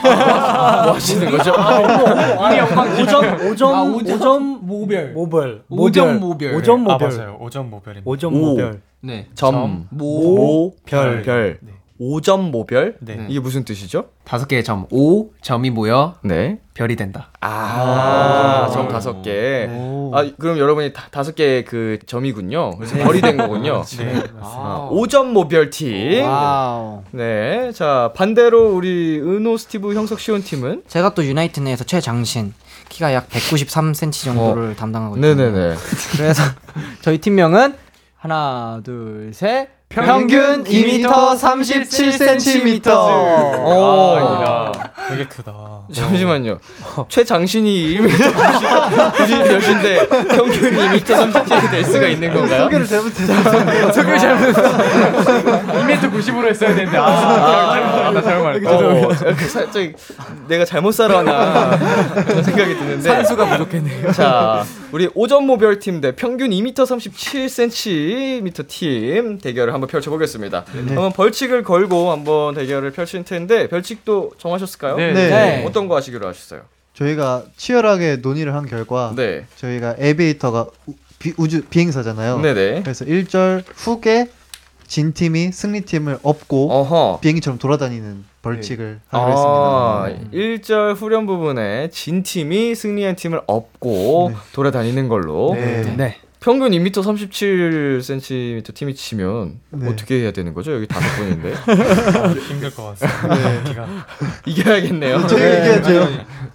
[0.03, 1.53] 뭐 하시는 거죠?
[1.53, 2.59] 아니
[3.01, 6.55] 오점 오점 아, 오점 모별 모별 오점 모별.
[6.55, 7.37] 오점 아 모별 맞아요.
[7.41, 8.09] 오점 모별입니다.
[8.09, 8.37] 오점 오.
[8.37, 9.27] 모별 네.
[9.35, 11.59] 점, 모, 별, 별.
[11.61, 12.95] 오 5점 모별?
[12.99, 13.25] 네.
[13.29, 14.09] 이게 무슨 뜻이죠?
[14.23, 14.85] 다섯 개의 점.
[14.91, 16.59] 오 점이 모여 네.
[16.73, 17.31] 별이 된다.
[17.41, 19.67] 아, 점 다섯 개.
[20.13, 22.77] 아, 그럼 여러분이 다, 다섯 개의 그 점이군요.
[22.77, 23.83] 그래서 별이 된 거군요.
[23.97, 24.23] 네.
[24.39, 26.23] 아, 5점 모별 팀.
[26.23, 27.03] Wow.
[27.11, 27.71] 네.
[27.71, 32.53] 자, 반대로 우리 은호, 스티브, 형석, 시온 팀은 제가 또 유나이트 내에서 최장신
[32.89, 35.51] 키가 약 193cm 정도를 담당하고 있거든요.
[35.51, 35.75] 네네네.
[36.15, 36.43] 그래서
[37.01, 37.75] 저희 팀명은
[38.17, 39.76] 하나, 둘, 셋.
[39.89, 41.07] 평균 2m
[41.39, 42.87] 37cm.
[43.65, 44.71] 오.
[45.09, 45.53] 되게 크다.
[45.93, 46.59] 잠시만요.
[47.07, 52.63] 최장신이 1m 90 몇인데 평균이 2m 37이 될 수가 있는 건가요?
[52.65, 53.91] 소개를 잘못했어요.
[53.93, 54.77] 소개를 잘못했어요.
[55.87, 58.69] 2m 90으로 했어야 되는데 아, 나 잘못 말했다.
[58.69, 59.13] 어,
[59.47, 59.83] 살짝
[60.49, 61.77] 내가 잘못 살아나
[62.25, 64.11] 그런 생각이 드는데 산수가 부족했네요.
[64.11, 70.65] 자, 우리 오전 모 별 팀 대 평균 2m 37cm 팀 대결을 한번 펼쳐보겠습니다.
[70.73, 74.97] 한번 벌칙을 걸고 한번 대결을 펼칠 텐데 벌칙도 정하셨을까요?
[74.97, 75.13] 네.
[75.13, 75.65] 네.
[75.65, 76.61] 어떤 거 하시기로 하셨어요?
[76.93, 79.45] 저희가 치열하게 논의를 한 결과 네.
[79.55, 82.39] 저희가 에비에이터가 우, 비, 우주 비행사잖아요.
[82.39, 82.81] 네네.
[82.81, 84.27] 그래서 1절 후에
[84.87, 87.19] 진 팀이 승리 팀을 업고 어허.
[87.21, 90.31] 비행기처럼 돌아다니는 벌칙을 하기로 아, 했습니다.
[90.33, 95.53] 1절 후렴 부분에 진 팀이 승리한 팀을 업고 돌아다니는 걸로.
[95.55, 96.17] 네.
[96.47, 96.51] 네.
[96.51, 99.89] 평균 2m 37cm 팀이 치면 네.
[99.89, 100.73] 어떻게 해야 되는 거죠?
[100.73, 101.53] 여기 다섯 분인데.
[102.47, 103.63] 힘들 것 같습니다.
[103.63, 103.87] 기가.
[104.45, 105.27] 이겨야겠네요.
[105.27, 106.07] 저희가 이겨야죠.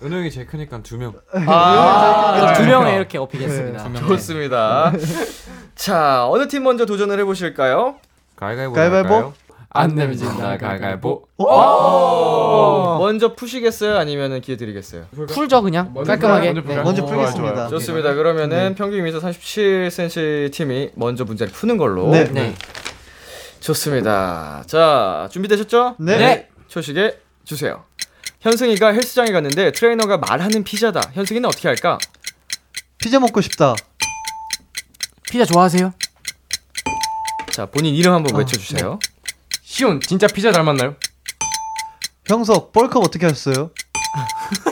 [0.03, 1.13] 은호 형이 제일 크니까 두 명.
[1.47, 3.89] 아, 두 명에 이렇게 어필했습니다.
[3.91, 3.99] 네.
[4.01, 4.93] 좋습니다.
[5.75, 7.97] 자, 어느 팀 먼저 도전을 해보실까요?
[8.37, 8.73] 가위가위보.
[8.73, 9.35] 가위바위보?
[9.75, 10.59] 안 내면 진다.
[10.59, 11.25] 가위가위보.
[11.39, 12.99] 오!
[12.99, 13.97] 먼저 푸시겠어요?
[13.97, 15.07] 아니면 기회 드리겠어요?
[15.29, 16.53] 풀죠 그냥 깔끔하게.
[16.53, 16.83] 먼저 네.
[16.83, 17.55] 먼저 어, 풀겠습니다.
[17.55, 17.69] 좋아요.
[17.71, 18.15] 좋습니다.
[18.15, 22.11] 그러면은 평균 2m 37cm 팀이 먼저 문제를 푸는 걸로.
[22.11, 22.25] 네.
[22.25, 22.55] 네.
[23.61, 24.63] 좋습니다.
[24.67, 25.97] 자, 준비되셨죠?
[26.01, 26.19] 네.
[26.19, 26.49] 네.
[26.69, 27.85] 초식에 주세요.
[28.41, 31.01] 현승이가 헬스장에 갔는데 트레이너가 말하는 피자다.
[31.15, 31.99] 현승이는 어떻게 할까?
[32.99, 33.75] 피자 먹고 싶다.
[35.31, 35.93] 피자 좋아하세요?
[37.53, 38.99] 자, 본인 이름 한번 아, 외쳐주세요.
[39.73, 40.97] 시온 진짜 피자 닮았나요?
[42.27, 43.71] 형석 벌컵 어떻게 하셨어요?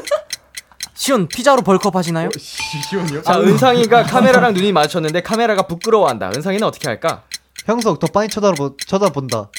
[0.92, 2.28] 시온 피자로 벌컵 하시나요?
[2.36, 3.22] 시온이요?
[3.22, 6.32] 자, 은상이가 카메라랑 눈이 마주쳤는데 카메라가 부끄러워한다.
[6.36, 7.22] 은상이는 어떻게 할까?
[7.64, 9.50] 형석 더 많이 쳐다보, 쳐다본다.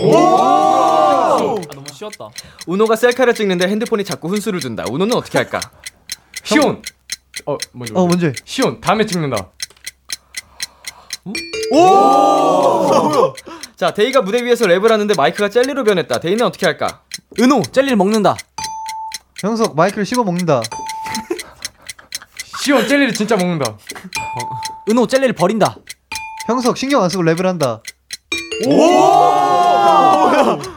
[0.00, 1.36] 아,
[1.74, 2.30] 너무 쉬웠다.
[2.66, 4.86] 우노가 셀카를 찍는데 핸드폰이 자꾸 훈수를 둔다.
[4.88, 5.60] 우노는 어떻게 할까?
[6.44, 6.80] 시온.
[7.44, 7.94] 어 먼저.
[7.94, 8.28] 어 먼저.
[8.28, 8.32] 해.
[8.46, 9.50] 시온 다음에 찍는다.
[13.76, 16.18] 자, 데이가 무대 위에서 랩을 하는데 마이크가 젤리로 변했다.
[16.18, 17.02] 데이는 어떻게 할까?
[17.38, 18.34] 은호 젤리를 먹는다.
[19.42, 20.62] 형석 마이크를 씹어 먹는다.
[22.64, 23.76] 시온 젤리를 진짜 먹는다.
[24.88, 25.76] 은호 젤리를 버린다.
[26.46, 27.82] 형석 신경 안 쓰고 랩을 한다.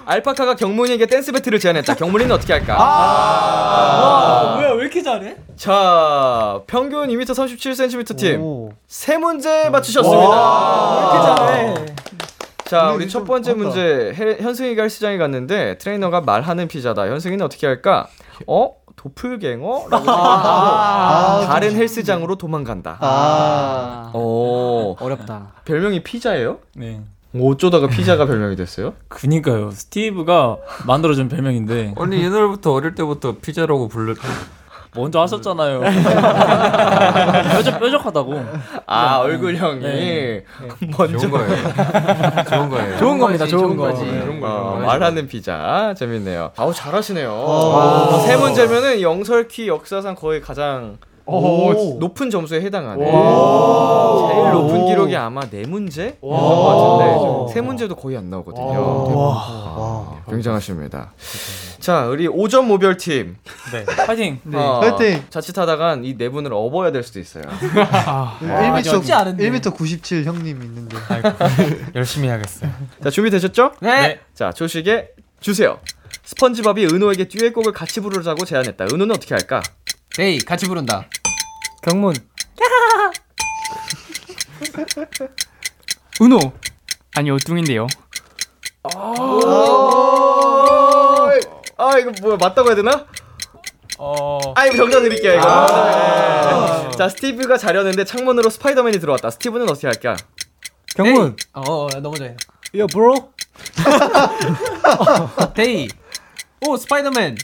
[0.06, 1.96] 알파카가 경문이에게 댄스 배틀을 제안했다.
[1.96, 2.76] 경문이는 어떻게 할까?
[2.78, 5.38] 아, 뭐야 왜 이렇게 잘해?
[5.56, 8.42] 자, 평균 2m 37cm 팀.
[8.42, 8.72] 오.
[8.88, 10.20] 세 문제 맞추셨습니다.
[10.92, 11.96] 왜 이렇게 잘해?
[12.70, 13.64] 자, 우리 첫좀 번째 한다.
[13.66, 14.14] 문제.
[14.16, 17.08] 해- 현승이가 헬스장에 갔는데 트레이너가 말하는 피자다.
[17.08, 18.08] 현승이는 어떻게 할까?
[18.46, 18.74] 어?
[18.96, 19.88] 도플갱어?
[19.90, 22.98] 라고 생각하고 아, 다른 헬스장으로 도망간다.
[23.00, 24.12] 아.
[24.14, 25.54] 오, 어렵다.
[25.66, 26.60] 별명이 피자예요?
[26.76, 27.02] 네.
[27.40, 28.94] 어쩌다가 피자가 별명이 됐어요?
[29.08, 29.72] 그니까요.
[29.72, 30.58] 스티브가
[30.88, 34.18] 만들어준 별명인데 아니 옛날부터 어릴 때부터 피자라고 불렀.
[34.96, 35.82] 먼저 하셨잖아요.
[37.52, 38.44] 뾰족 뾰족하다고.
[38.88, 40.44] 아, 얼굴형이 네.
[40.98, 41.56] 먼저 좋은 거예요.
[42.50, 42.98] 좋은 거예요.
[42.98, 43.46] 좋은 겁니다.
[43.46, 43.84] 좋은 거.
[43.90, 44.04] 거지.
[44.06, 44.86] 그런 어, 거예요.
[44.86, 46.52] 말하는 피자 재밌네요.
[46.58, 47.30] 아우 잘하시네요.
[47.32, 48.20] 오.
[48.26, 51.98] 세 문제면은 영설키 역사상 거의 가장 오.
[52.00, 54.28] 높은 점수에 해당하는 오.
[54.32, 54.86] 제일 높은 오.
[54.88, 55.64] 기록이 아마 네.
[56.22, 59.16] 같은데 세 문제도 거의 안 나오거든요.
[59.18, 59.36] 와.
[59.48, 61.14] 아, 굉장하십니다.
[61.80, 63.38] 자 우리 5점 모별 팀
[63.72, 63.86] 네.
[63.86, 64.40] 파이팅.
[64.54, 65.24] 어, 화이팅!
[65.30, 67.44] 자칫하다간 이 네 분을 업어야 될 수도 있어요.
[67.44, 69.50] 1m, 쉽지 않은데.
[69.50, 70.98] 1m 97 형님 있는데.
[71.96, 72.70] 열심히 하겠어요.
[73.04, 73.72] 자 준비되셨죠?
[73.82, 74.20] 네.
[74.34, 75.10] 자 조식에
[75.40, 75.80] 주세요.
[76.26, 78.86] 스펀지밥이 은호에게 듀엣곡을 같이 부르자고 제안했다.
[78.86, 79.62] 은호는 어떻게 할까?
[80.16, 81.06] 데이 같이 부른다.
[81.84, 82.14] 경문.
[86.22, 86.40] 은호.
[87.16, 87.88] 아니 엉뚱인데요.
[91.78, 93.06] 아 이거 뭐야 맞다고 해야 되나?
[94.56, 95.66] 아 이거 정답 드릴게요 이거.
[95.68, 96.92] 네.
[96.98, 99.30] 자 스티브가 자려는데 창문으로 스파이더맨이 들어왔다.
[99.32, 100.16] 스티브는 어떻게 할까?
[100.96, 101.36] 경문.
[101.54, 102.36] 어, 어 너무 잘해.
[102.78, 103.34] 야 bro.
[105.56, 105.88] 데이.
[106.68, 107.38] 오 스파이더맨.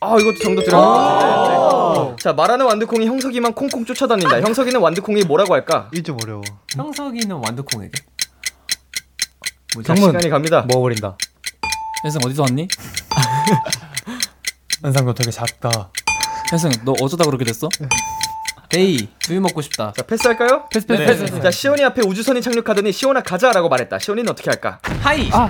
[0.00, 2.16] 아 이것도 정답 드렸어.
[2.20, 4.40] 자 말하는 완두콩이 형석이만 콩콩 쫓아다닌다.
[4.42, 5.88] 형석이는 완두콩이 뭐라고 할까?
[5.94, 6.42] 이좀 어려워.
[6.76, 7.92] 형석이는 완두콩에게.
[9.84, 10.64] 자, 시간이 갑니다.
[10.68, 11.16] 먹어버린다.
[12.02, 12.68] 현승 어디서 왔니?
[14.84, 15.70] 은상 너 되게 작다.
[16.50, 17.68] 현승 너 어쩌다 그렇게 됐어?
[18.68, 19.92] 데이 두유 먹고 싶다.
[19.96, 20.66] 자 패스할까요?
[20.70, 21.06] 패스 패스 네.
[21.06, 21.40] 패스.
[21.40, 23.98] 자 시온이 앞에 우주선이 착륙하더니 시온아 가자라고 말했다.
[23.98, 24.78] 시온이는 어떻게 할까?
[25.00, 25.30] Hi.
[25.32, 25.48] 아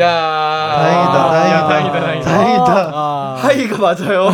[0.01, 0.35] 야.
[0.77, 2.31] 다행이다, 다행이다, 다행이다, 다행이다.
[2.31, 2.91] 다행이다.
[2.95, 4.29] 아, 하이가 맞아요.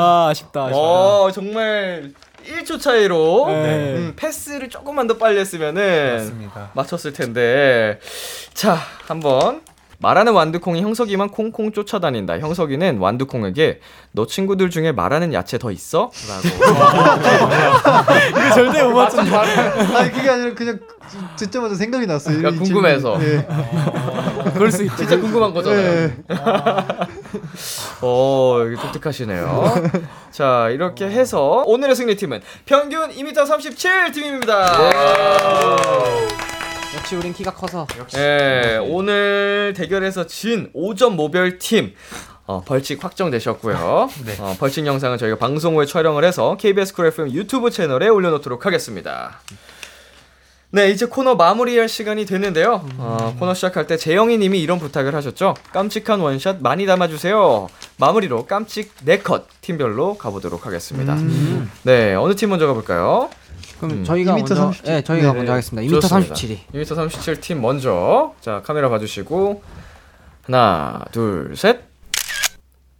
[0.00, 0.64] 아 아쉽다.
[0.64, 0.78] 아쉽다.
[0.78, 2.10] 어 정말
[2.46, 3.54] 1초 차이로 네.
[3.94, 6.68] 음, 패스를 조금만 더 빨리 했으면은 맞습니다.
[6.74, 7.98] 맞췄을 텐데
[8.54, 9.62] 자 한번
[10.00, 12.38] 말하는 완두콩이 형석이만 콩콩 쫓아다닌다.
[12.38, 13.80] 형석이는 완두콩에게
[14.12, 16.10] 너 친구들 중에 말하는 야채 더 있어?
[16.28, 16.48] 라고
[18.30, 20.78] 이거 절대 못 맞춘 아니 그게 아니라 그냥
[21.36, 22.38] 듣자마자 생각이 났어요.
[22.38, 23.18] 그러니까 이 궁금해서.
[23.24, 23.46] 예.
[24.54, 24.96] 그럴 수 있죠.
[24.96, 25.92] 진짜 궁금한 거잖아요.
[25.92, 26.16] 네.
[28.06, 29.74] 오, 이게 독특하시네요.
[30.30, 34.72] 자, 이렇게 해서 오늘의 승리팀은 평균 2m 37 팀입니다.
[36.96, 37.86] 역시 우린 키가 커서.
[38.16, 41.94] 예, 오늘 대결에서 진 5점 모별 팀.
[42.46, 43.76] 어, 벌칙 확정되셨고요.
[44.40, 49.40] 어, 벌칙 영상은 저희가 방송 후에 촬영을 해서 KBS 쿨 FM 유튜브 채널에 올려놓도록 하겠습니다.
[50.70, 52.86] 네, 이제 코너 마무리할 시간이 됐는데요.
[52.98, 55.54] 어, 코너 시작할 때 재영이 님이 이런 부탁을 하셨죠.
[55.72, 57.68] 깜찍한 원샷 많이 담아주세요.
[57.98, 61.16] 마무리로 깜찍 4컷 팀별로 가보도록 하겠습니다.
[61.82, 63.30] 네, 어느 팀 먼저 가볼까요?
[63.78, 64.04] 그럼 음.
[64.04, 64.84] 저희가 2m 먼저 37.
[64.84, 65.50] 네, 저희가 네, 먼저 네.
[65.50, 65.96] 하겠습니다.
[65.96, 66.34] 2m 좋습니다.
[66.34, 66.58] 37이.
[66.74, 68.34] 2m 37 팀 먼저.
[68.40, 69.62] 자, 카메라 봐주시고.
[70.44, 71.80] 하나, 둘, 셋.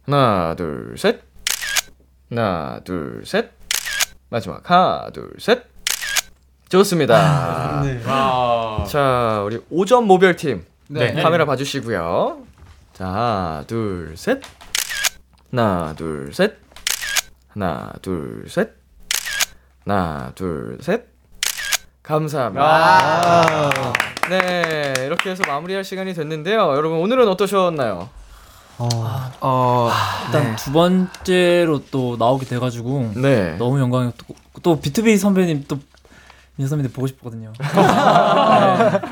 [0.05, 1.21] 하나, 둘, 셋.
[2.29, 3.51] 하나, 둘, 셋.
[4.29, 4.69] 마지막.
[4.69, 5.63] 하나, 둘, 셋.
[6.69, 7.81] 좋습니다.
[7.83, 7.99] 네.
[8.03, 10.63] 자, 우리 5점 모별 팀.
[10.87, 11.21] 네.
[11.21, 12.43] 카메라 봐주시고요.
[12.93, 14.41] 자, 하나, 둘, 셋.
[15.51, 16.57] 하나, 둘, 셋.
[17.49, 18.78] 하나, 둘, 셋.
[19.89, 21.07] 하나, 둘, 셋.
[22.03, 23.71] 감사합니다.
[24.29, 26.75] 네, 이렇게 해서 마무리할 시간이 됐는데요.
[26.75, 28.07] 여러분, 오늘은 어떠셨나요?
[28.77, 29.89] 어
[30.27, 33.57] 일단 두 번째로 또 나오게 돼가지고 네.
[33.57, 35.79] 너무 영광이었고 또 비투비 선배님 또
[36.59, 37.53] 민서 선배님 보고 싶거든요.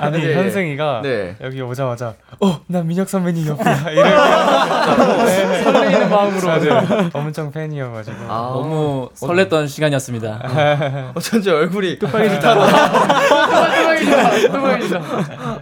[0.01, 0.35] 아니 네.
[0.35, 1.37] 현승이가 네.
[1.39, 3.87] 여기 오자마자 어, 나 민혁 선배님 옆이야.
[3.89, 11.11] 이렇게 네, 설레이는 마음으로 네, 엄청 팬이어가지고 아, 너무 설렜던 시간이었습니다.
[11.15, 12.53] 어쩐지 얼굴이 뚜껑이다.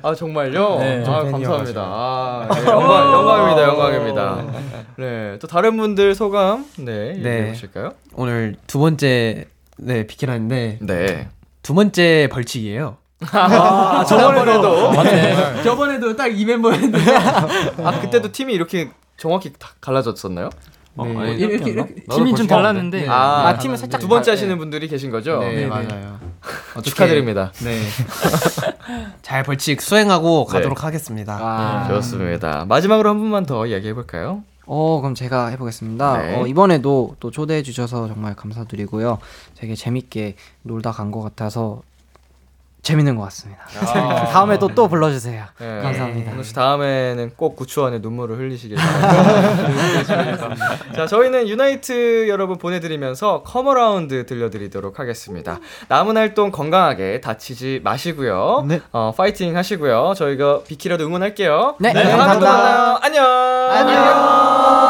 [0.02, 0.80] 아 정말요?
[0.80, 1.04] 네.
[1.06, 1.24] 아.
[1.24, 1.82] 감사합니다.
[1.84, 4.46] 아, 네, 영광, 영광입니다, 영광입니다.
[4.98, 7.50] 네, 또 다른 분들 소감 네 얘기해 네.
[7.50, 7.94] 보실까요?
[8.16, 9.46] 오늘 두 번째
[9.78, 11.28] 네 비키라인데 네.
[11.66, 12.98] 두 번째 벌칙이에요.
[13.32, 15.64] 아, 저번에도 맞네.
[15.64, 17.00] 저번에도 딱 이 멤버였는데
[17.84, 20.52] 아 그때도 팀이 이렇게 정확히 다 갈라졌었나요?
[20.98, 21.18] 네.
[21.18, 23.08] 아니, 이렇게 이렇게 팀이 좀 달랐는데.
[23.10, 25.40] 아, 아, 팀은 살짝 두 번째 다- 하시는 분들이 계신 거죠?
[25.40, 26.20] 네, 네, 맞아요.
[26.74, 27.52] 어떻게- 축하드립니다.
[27.64, 27.82] 네.
[29.24, 30.54] 잘 벌칙 수행하고 네.
[30.58, 31.38] 가도록 하겠습니다.
[31.42, 32.66] 아, 좋습니다.
[32.68, 34.44] 마지막으로 한 분만 더 이야기해 볼까요?
[34.68, 36.18] 어, 그럼 제가 해보겠습니다.
[36.22, 36.36] 네.
[36.42, 39.20] 어, 이번에도 또 초대해 주셔서 정말 감사드리고요.
[39.56, 41.82] 되게 재밌게 놀다 간 것 같아서
[42.86, 43.66] 재밌는 것 같습니다.
[44.32, 45.44] 다음에도 또 불러주세요.
[45.58, 45.82] 네.
[45.82, 46.32] 감사합니다.
[46.34, 50.50] 오늘 씨 다음에는 꼭 구 초 안에 눈물을 흘리시길 바랍니다.
[50.96, 55.60] 자, 저희는 유나이트 여러분 보내드리면서 Come Around 들려드리도록 하겠습니다.
[55.88, 58.66] 남은 활동 건강하게 다치지 마시고요.
[58.68, 58.80] 네.
[58.92, 60.14] 어, 파이팅 하시고요.
[60.16, 61.78] 저희가 비키라도 응원할게요.
[61.80, 62.52] 네, 다음에 또 감사합니다.
[62.52, 63.00] 만나요.
[63.02, 63.26] 안녕.
[63.72, 64.85] 안녕.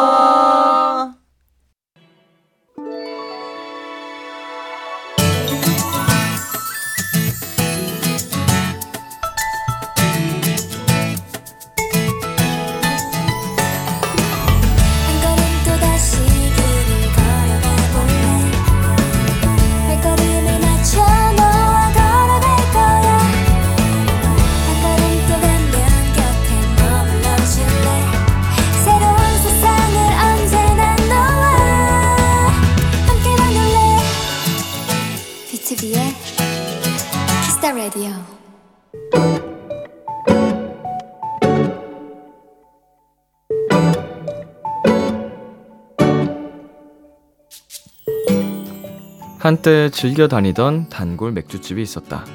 [49.46, 52.26] 한때 즐겨 다니던 단골 맥주집이 있었다.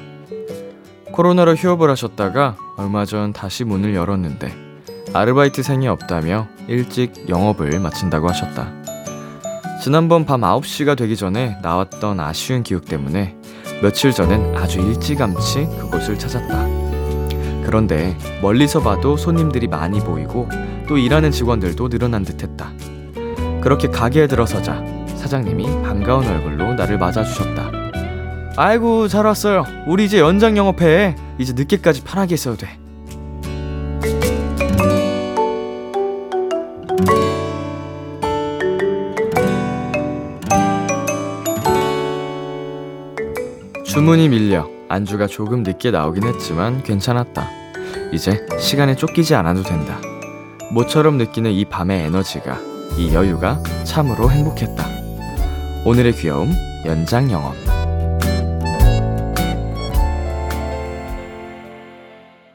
[1.11, 4.55] 코로나로 휴업을 하셨다가 얼마 전 다시 문을 열었는데
[5.11, 8.71] 아르바이트생이 없다며 일찍 영업을 마친다고 하셨다.
[9.83, 13.35] 지난번 밤 9시가 되기 전에 나왔던 아쉬운 기억 때문에
[13.81, 16.65] 며칠 전엔 아주 일찌감치 그곳을 찾았다.
[17.65, 20.47] 그런데 멀리서 봐도 손님들이 많이 보이고
[20.87, 22.71] 또 일하는 직원들도 늘어난 듯 했다.
[23.59, 27.71] 그렇게 가게에 들어서자 사장님이 반가운 얼굴로 나를 맞아주셨다.
[28.57, 29.65] 아이고, 잘 왔어요.
[29.85, 31.15] 우리 이제 연장 영업해.
[31.37, 32.79] 이제 늦게까지 편하게 있어도 돼.
[43.85, 47.47] 주문이 밀려 안주가 조금 늦게 나오긴 했지만 괜찮았다.
[48.11, 49.99] 이제 시간에 쫓기지 않아도 된다.
[50.71, 52.57] 모처럼 느끼는 이 밤의 에너지가,
[52.97, 55.00] 이 여유가 참으로 행복했다.
[55.83, 56.51] 오늘의 귀여움,
[56.85, 57.55] 연장 영업.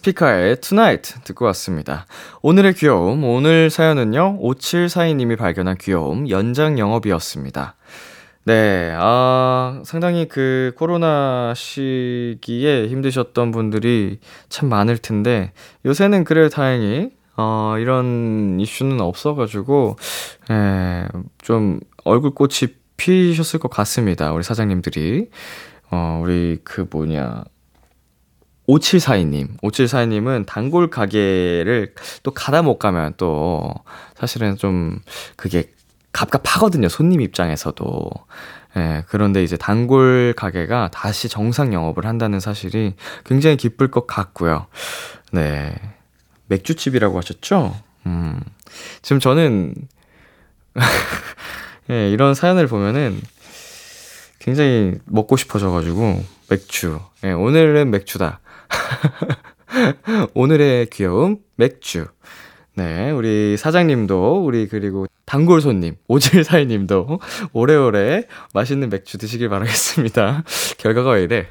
[0.04, 2.06] 피카의 Tonight 듣고 왔습니다.
[2.42, 7.74] 오늘의 귀여움, 오늘 사연은요, 5742님이 발견한 귀여움, 연장 영업이었습니다.
[8.44, 15.50] 네, 아, 상당히 그 코로나 시기에 힘드셨던 분들이 참 많을 텐데,
[15.84, 19.96] 요새는 그래 다행히, 어, 이런 이슈는 없어가지고,
[20.52, 21.08] 예,
[21.42, 24.32] 좀 얼굴 꽃이 피셨을 것 같습니다.
[24.32, 25.30] 우리 사장님들이.
[25.90, 27.44] 어, 우리 그 뭐냐.
[28.68, 29.60] 5742님.
[29.60, 33.72] 5742님은 단골 가게를 또 가다 못 가면 또
[34.16, 35.00] 사실은 좀
[35.36, 35.70] 그게
[36.12, 36.88] 갑갑하거든요.
[36.88, 38.10] 손님 입장에서도.
[38.76, 42.94] 예, 그런데 이제 단골 가게가 다시 정상 영업을 한다는 사실이
[43.24, 44.66] 굉장히 기쁠 것 같고요.
[45.32, 45.74] 네.
[46.48, 47.74] 맥주집이라고 하셨죠?
[48.06, 48.40] 음.
[49.02, 49.74] 지금 저는,
[51.90, 53.20] 예, 이런 사연을 보면은
[54.38, 57.00] 굉장히 먹고 싶어져가지고, 맥주.
[57.24, 58.40] 예, 오늘은 맥주다.
[60.34, 62.06] 오늘의 귀여움, 맥주.
[62.74, 67.20] 네, 우리 사장님도, 우리 그리고 단골 손님, 오질사이님도
[67.52, 68.24] 오래오래
[68.54, 70.44] 맛있는 맥주 드시길 바라겠습니다.
[70.78, 71.46] 결과가 왜 이래?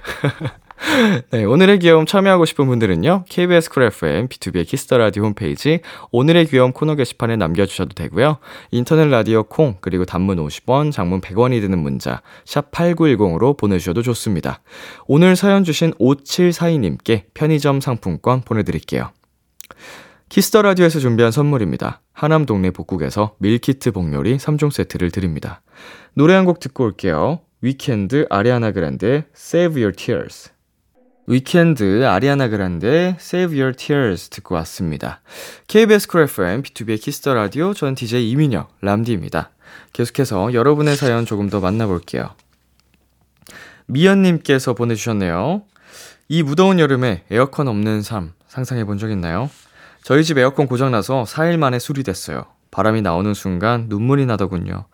[1.32, 5.80] 네, 오늘의 귀여움 참여하고 싶은 분들은요, KBS Cool FM, 비투비의 Kiss the Radio 홈페이지,
[6.12, 8.38] 오늘의 귀여움 코너 게시판에 남겨 주셔도 되고요.
[8.72, 14.62] 인터넷 라디오 콩, 그리고 단문 50원, 장문 100원이 드는 문자, 샵 8910으로 보내 주셔도 좋습니다.
[15.08, 19.12] 오늘 사연 주신 5742 님께 편의점 상품권 보내 드릴게요.
[20.28, 22.02] Kiss the Radio에서 준비한 선물입니다.
[22.12, 25.62] 하남 동네 복국에서 밀키트 복요리 3종 세트를 드립니다.
[26.14, 27.40] 노래 한 곡 듣고 올게요.
[27.62, 30.55] 위켄드 아리아나 그란데 Save Your Tears.
[31.28, 35.22] 위켄드 아리아나 그란데 Save Your Tears 듣고 왔습니다.
[35.68, 39.50] KBS Cool FM 비투비의 Kiss the Radio 전 DJ 이민혁 람디입니다.
[39.94, 42.30] 계속해서 여러분의 사연 조금 더 만나볼게요.
[43.88, 45.64] 미연님께서 보내주셨네요.
[46.30, 49.50] 이 무더운 여름에 에어컨 없는 삶 상상해 본 적 있나요?
[50.04, 52.46] 저희 집 에어컨 고장나서 4일 만에 수리됐어요.
[52.70, 54.86] 바람이 나오는 순간 눈물이 나더군요.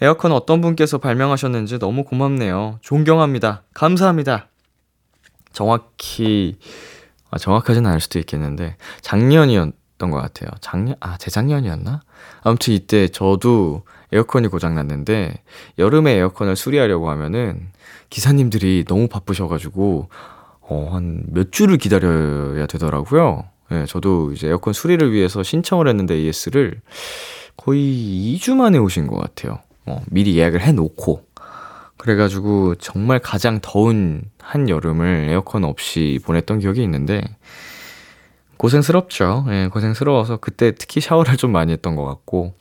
[0.00, 2.78] 에어컨 어떤 분께서 발명하셨는지 너무 고맙네요.
[2.82, 3.62] 존경합니다.
[3.74, 4.48] 감사합니다.
[5.56, 6.58] 정확히,
[7.30, 10.50] 아, 정확하진 않을 수도 있겠는데, 작년이었던 것 같아요.
[10.60, 12.02] 작년, 아, 재작년이었나?
[12.42, 15.42] 아무튼 이때 저도 에어컨이 고장 났는데,
[15.78, 17.70] 여름에 에어컨을 수리하려고 하면은,
[18.10, 20.10] 기사님들이 너무 바쁘셔가지고,
[20.60, 23.44] 어, 한 몇 주를 기다려야 되더라고요.
[23.70, 26.82] 예, 네, 저도 이제 에어컨 수리를 위해서 신청을 했는데 AS를
[27.56, 27.80] 거의
[28.36, 29.60] 2주 만에 오신 것 같아요.
[29.86, 31.24] 어, 미리 예약을 해 놓고.
[32.06, 37.20] 그래가지고 정말 가장 더운 한 여름을 에어컨 없이 보냈던 기억이 있는데,
[38.58, 39.46] 고생스럽죠.
[39.48, 42.54] 예, 고생스러워서 그때 특히 샤워를 좀 많이 했던 것 같고,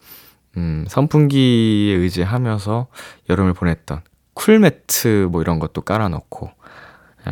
[0.57, 2.87] 음, 선풍기에 의지하면서
[3.29, 4.01] 여름을 보냈던
[4.33, 6.49] 쿨매트 뭐 이런 것도 깔아놓고,
[7.27, 7.31] 예.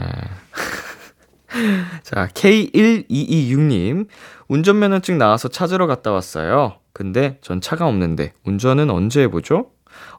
[2.04, 4.08] 자, K1226님.
[4.50, 6.78] 운전면허증 나와서 찾으러 갔다 왔어요.
[6.94, 9.73] 근데 전 차가 없는데 운전은 언제 해보죠?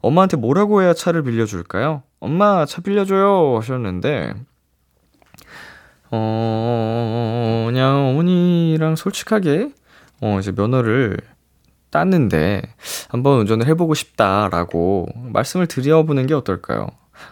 [0.06, 2.02] 엄마한테 뭐라고 해야 차를 빌려줄까요?
[2.20, 3.56] 엄마, 차 빌려줘요.
[3.58, 4.34] 하셨는데,
[6.10, 9.70] 어, 그냥 어머니랑 솔직하게,
[10.20, 11.16] 어, 이제 면허를
[11.90, 12.62] 땄는데,
[13.08, 16.88] 한번 운전을 해보고 싶다라고 말씀을 드려보는 게 어떨까요?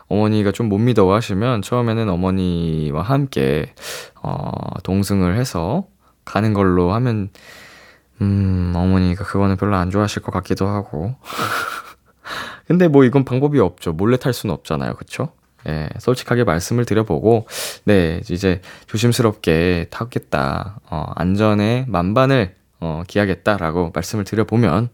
[0.08, 3.74] 어머니가 좀 못 믿어 하시면 처음에는 어머니와 함께
[4.22, 4.50] 어,
[4.84, 5.84] 동승을 해서
[6.24, 7.30] 가는 걸로 하면
[8.20, 11.16] 음, 어머니가 그거는 별로 안 좋아하실 것 같기도 하고.
[12.66, 13.92] 근데 뭐 이건 방법이 없죠.
[13.92, 14.94] 몰래 탈 수는 없잖아요.
[14.94, 15.32] 그쵸?
[15.68, 17.46] 예, 솔직하게 말씀을 드려보고,
[17.84, 20.80] 네, 이제 조심스럽게 타겠다.
[20.90, 24.88] 어, 안전에 만반을 어, 기하겠다라고 말씀을 드려보면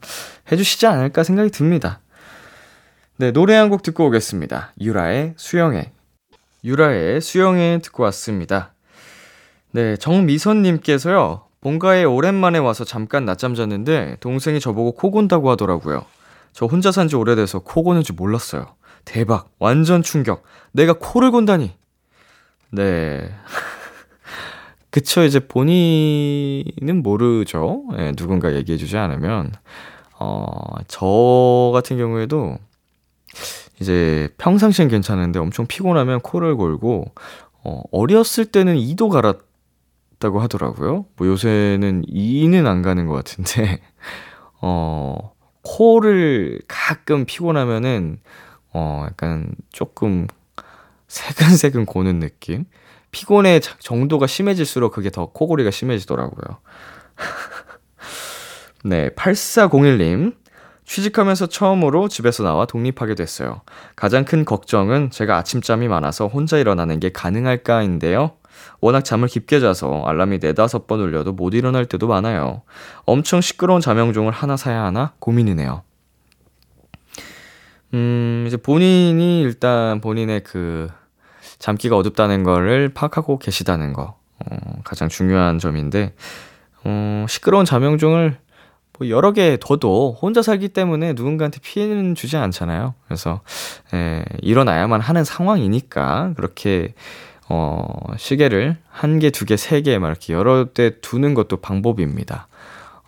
[0.52, 2.00] 해주시지 않을까 생각이 듭니다.
[3.16, 4.72] 네, 노래 한 곡 듣고 오겠습니다.
[4.80, 5.92] 유라의 수영해.
[6.64, 8.74] 유라의 수영해 듣고 왔습니다.
[9.70, 16.04] 네, 정미선님께서요, 본가에 오랜만에 와서 잠깐 낮잠 잤는데, 동생이 저보고 코 곤다고 하더라고요.
[16.52, 18.66] 저 혼자 산 지 오래돼서 코 고는 줄 몰랐어요.
[19.04, 19.50] 대박.
[19.58, 20.42] 완전 충격.
[20.72, 21.72] 내가 코를 곤다니.
[22.72, 23.30] 네.
[24.90, 27.84] 그쵸, 이제 본인은 모르죠.
[27.98, 29.52] 예, 누군가 얘기해주지 않으면.
[30.18, 30.50] 어,
[30.88, 32.58] 저 같은 경우에도
[33.80, 37.12] 이제 평상시엔 괜찮은데 엄청 피곤하면 코를 골고,
[37.64, 41.06] 어, 어렸을 때는 이도 갈았다고 하더라고요.
[41.16, 43.80] 뭐 요새는 이는 안 가는 것 같은데,
[44.60, 45.32] 어,
[45.68, 48.18] 코를 가끔 피곤하면은,
[48.72, 50.26] 어, 약간 조금
[51.08, 52.64] 새근새근 고는 느낌?
[53.10, 56.58] 피곤의 정도가 심해질수록 그게 더 코골이가 심해지더라고요.
[58.84, 60.36] 네, 8401님.
[60.86, 63.60] 취직하면서 처음으로 집에서 나와 독립하게 됐어요.
[63.94, 68.37] 가장 큰 걱정은 제가 아침잠이 많아서 혼자 일어나는 게 가능할까인데요.
[68.80, 72.62] 워낙 잠을 깊게 자서 알람이 네다섯 번 울려도 못 일어날 때도 많아요.
[73.04, 75.82] 엄청 시끄러운 잠영종을 하나 사야 하나 고민이네요.
[77.94, 80.88] 음, 이제 본인이 일단 본인의 그
[81.58, 84.16] 잠기가 어둡다는 거를 파악하고 계시다는 거.
[84.38, 86.14] 어, 가장 중요한 점인데,
[86.84, 88.38] 어, 시끄러운 잠영종을
[88.98, 92.94] 뭐 여러 개 둬도 혼자 살기 때문에 누군가한테 피해는 주지 않잖아요.
[93.06, 93.40] 그래서,
[93.92, 96.94] 에, 일어나야만 하는 상황이니까, 그렇게,
[97.48, 97.86] 어,
[98.16, 102.48] 시계를 한 개, 두 개, 세 개, 막 이렇게 여러 대 두는 것도 방법입니다.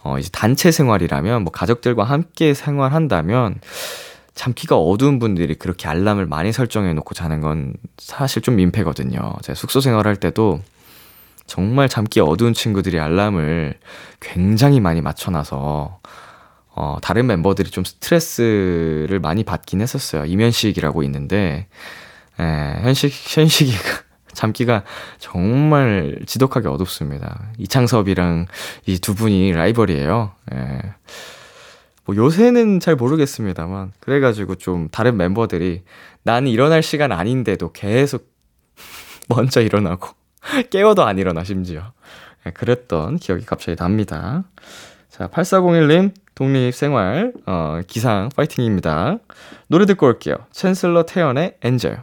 [0.03, 3.61] 어, 이제 단체 생활이라면, 뭐 가족들과 함께 생활한다면,
[4.35, 9.35] 잠기가 어두운 분들이 그렇게 알람을 많이 설정해 놓고 자는 건 사실 좀 민폐거든요.
[9.43, 10.61] 제가 숙소 생활할 때도
[11.47, 13.75] 정말 잠기 어두운 친구들이 알람을
[14.21, 16.01] 굉장히 많이 맞춰놔서
[16.77, 20.25] 어, 다른 멤버들이 좀 스트레스를 많이 받긴 했었어요.
[20.25, 21.67] 이면식이라고 있는데,
[22.39, 22.45] 에,
[22.83, 24.85] 현식, 현식이가, 잠기가
[25.19, 27.51] 정말 지독하게 어둡습니다.
[27.59, 28.47] 이창섭이랑
[28.87, 30.33] 이 두 분이 라이벌이에요.
[30.53, 30.57] 에.
[32.05, 35.83] 뭐 요새는 잘 모르겠습니다만 그래가지고 좀 다른 멤버들이
[36.23, 38.29] 나는 일어날 시간 아닌데도 계속
[39.29, 40.09] 먼저 일어나고
[40.71, 41.93] 깨워도 안 일어나 심지어
[42.45, 44.45] 네, 그랬던 기억이 갑자기 납니다.
[45.09, 49.19] 자 8401님 독립생활 어, 기상 파이팅입니다.
[49.69, 50.37] 노래 듣고 올게요.
[50.53, 52.03] 챈슬러 태연의 엔젤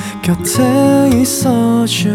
[0.31, 2.05] 곁에 있어줄래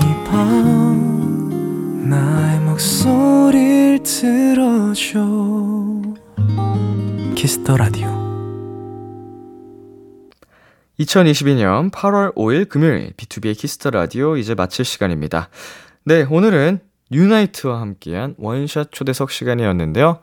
[0.00, 5.20] 이 밤 나의 목소리를 들어줘
[7.34, 8.08] Kiss the Radio
[11.00, 15.50] 2022년 8월 5일 금요일 비투비의 Kiss the Radio 이제 마칠 시간입니다.
[16.04, 16.80] 네, 오늘은
[17.12, 20.20] 유나이트와 함께한 원샷 초대석 시간이었는데요.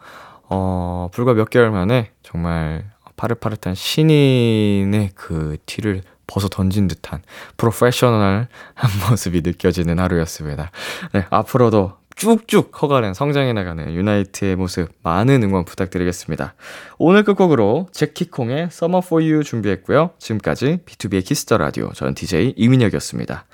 [0.50, 7.22] 어, 불과 몇 개월 만에 정말 파릇파릇한 신인의 그 티를 벗어 던진 듯한
[7.58, 8.48] 프로페셔널한
[9.10, 10.72] 모습이 느껴지는 하루였습니다.
[11.14, 16.56] 네, 앞으로도 쭉쭉 커가는 성장해 나가는 유나이트의 모습 많은 응원 부탁드리겠습니다.
[16.98, 20.12] 오늘 끝곡으로 제키콩의 Summer for You 준비했고요.
[20.18, 23.46] 지금까지 비투비의 Kiss the Radio 저는 DJ 이민혁이었습니다.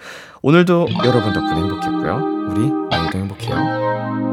[0.43, 2.51] 오늘도 여러분 덕분에 행복했고요.
[2.51, 4.30] 우리 내일도 행복해요.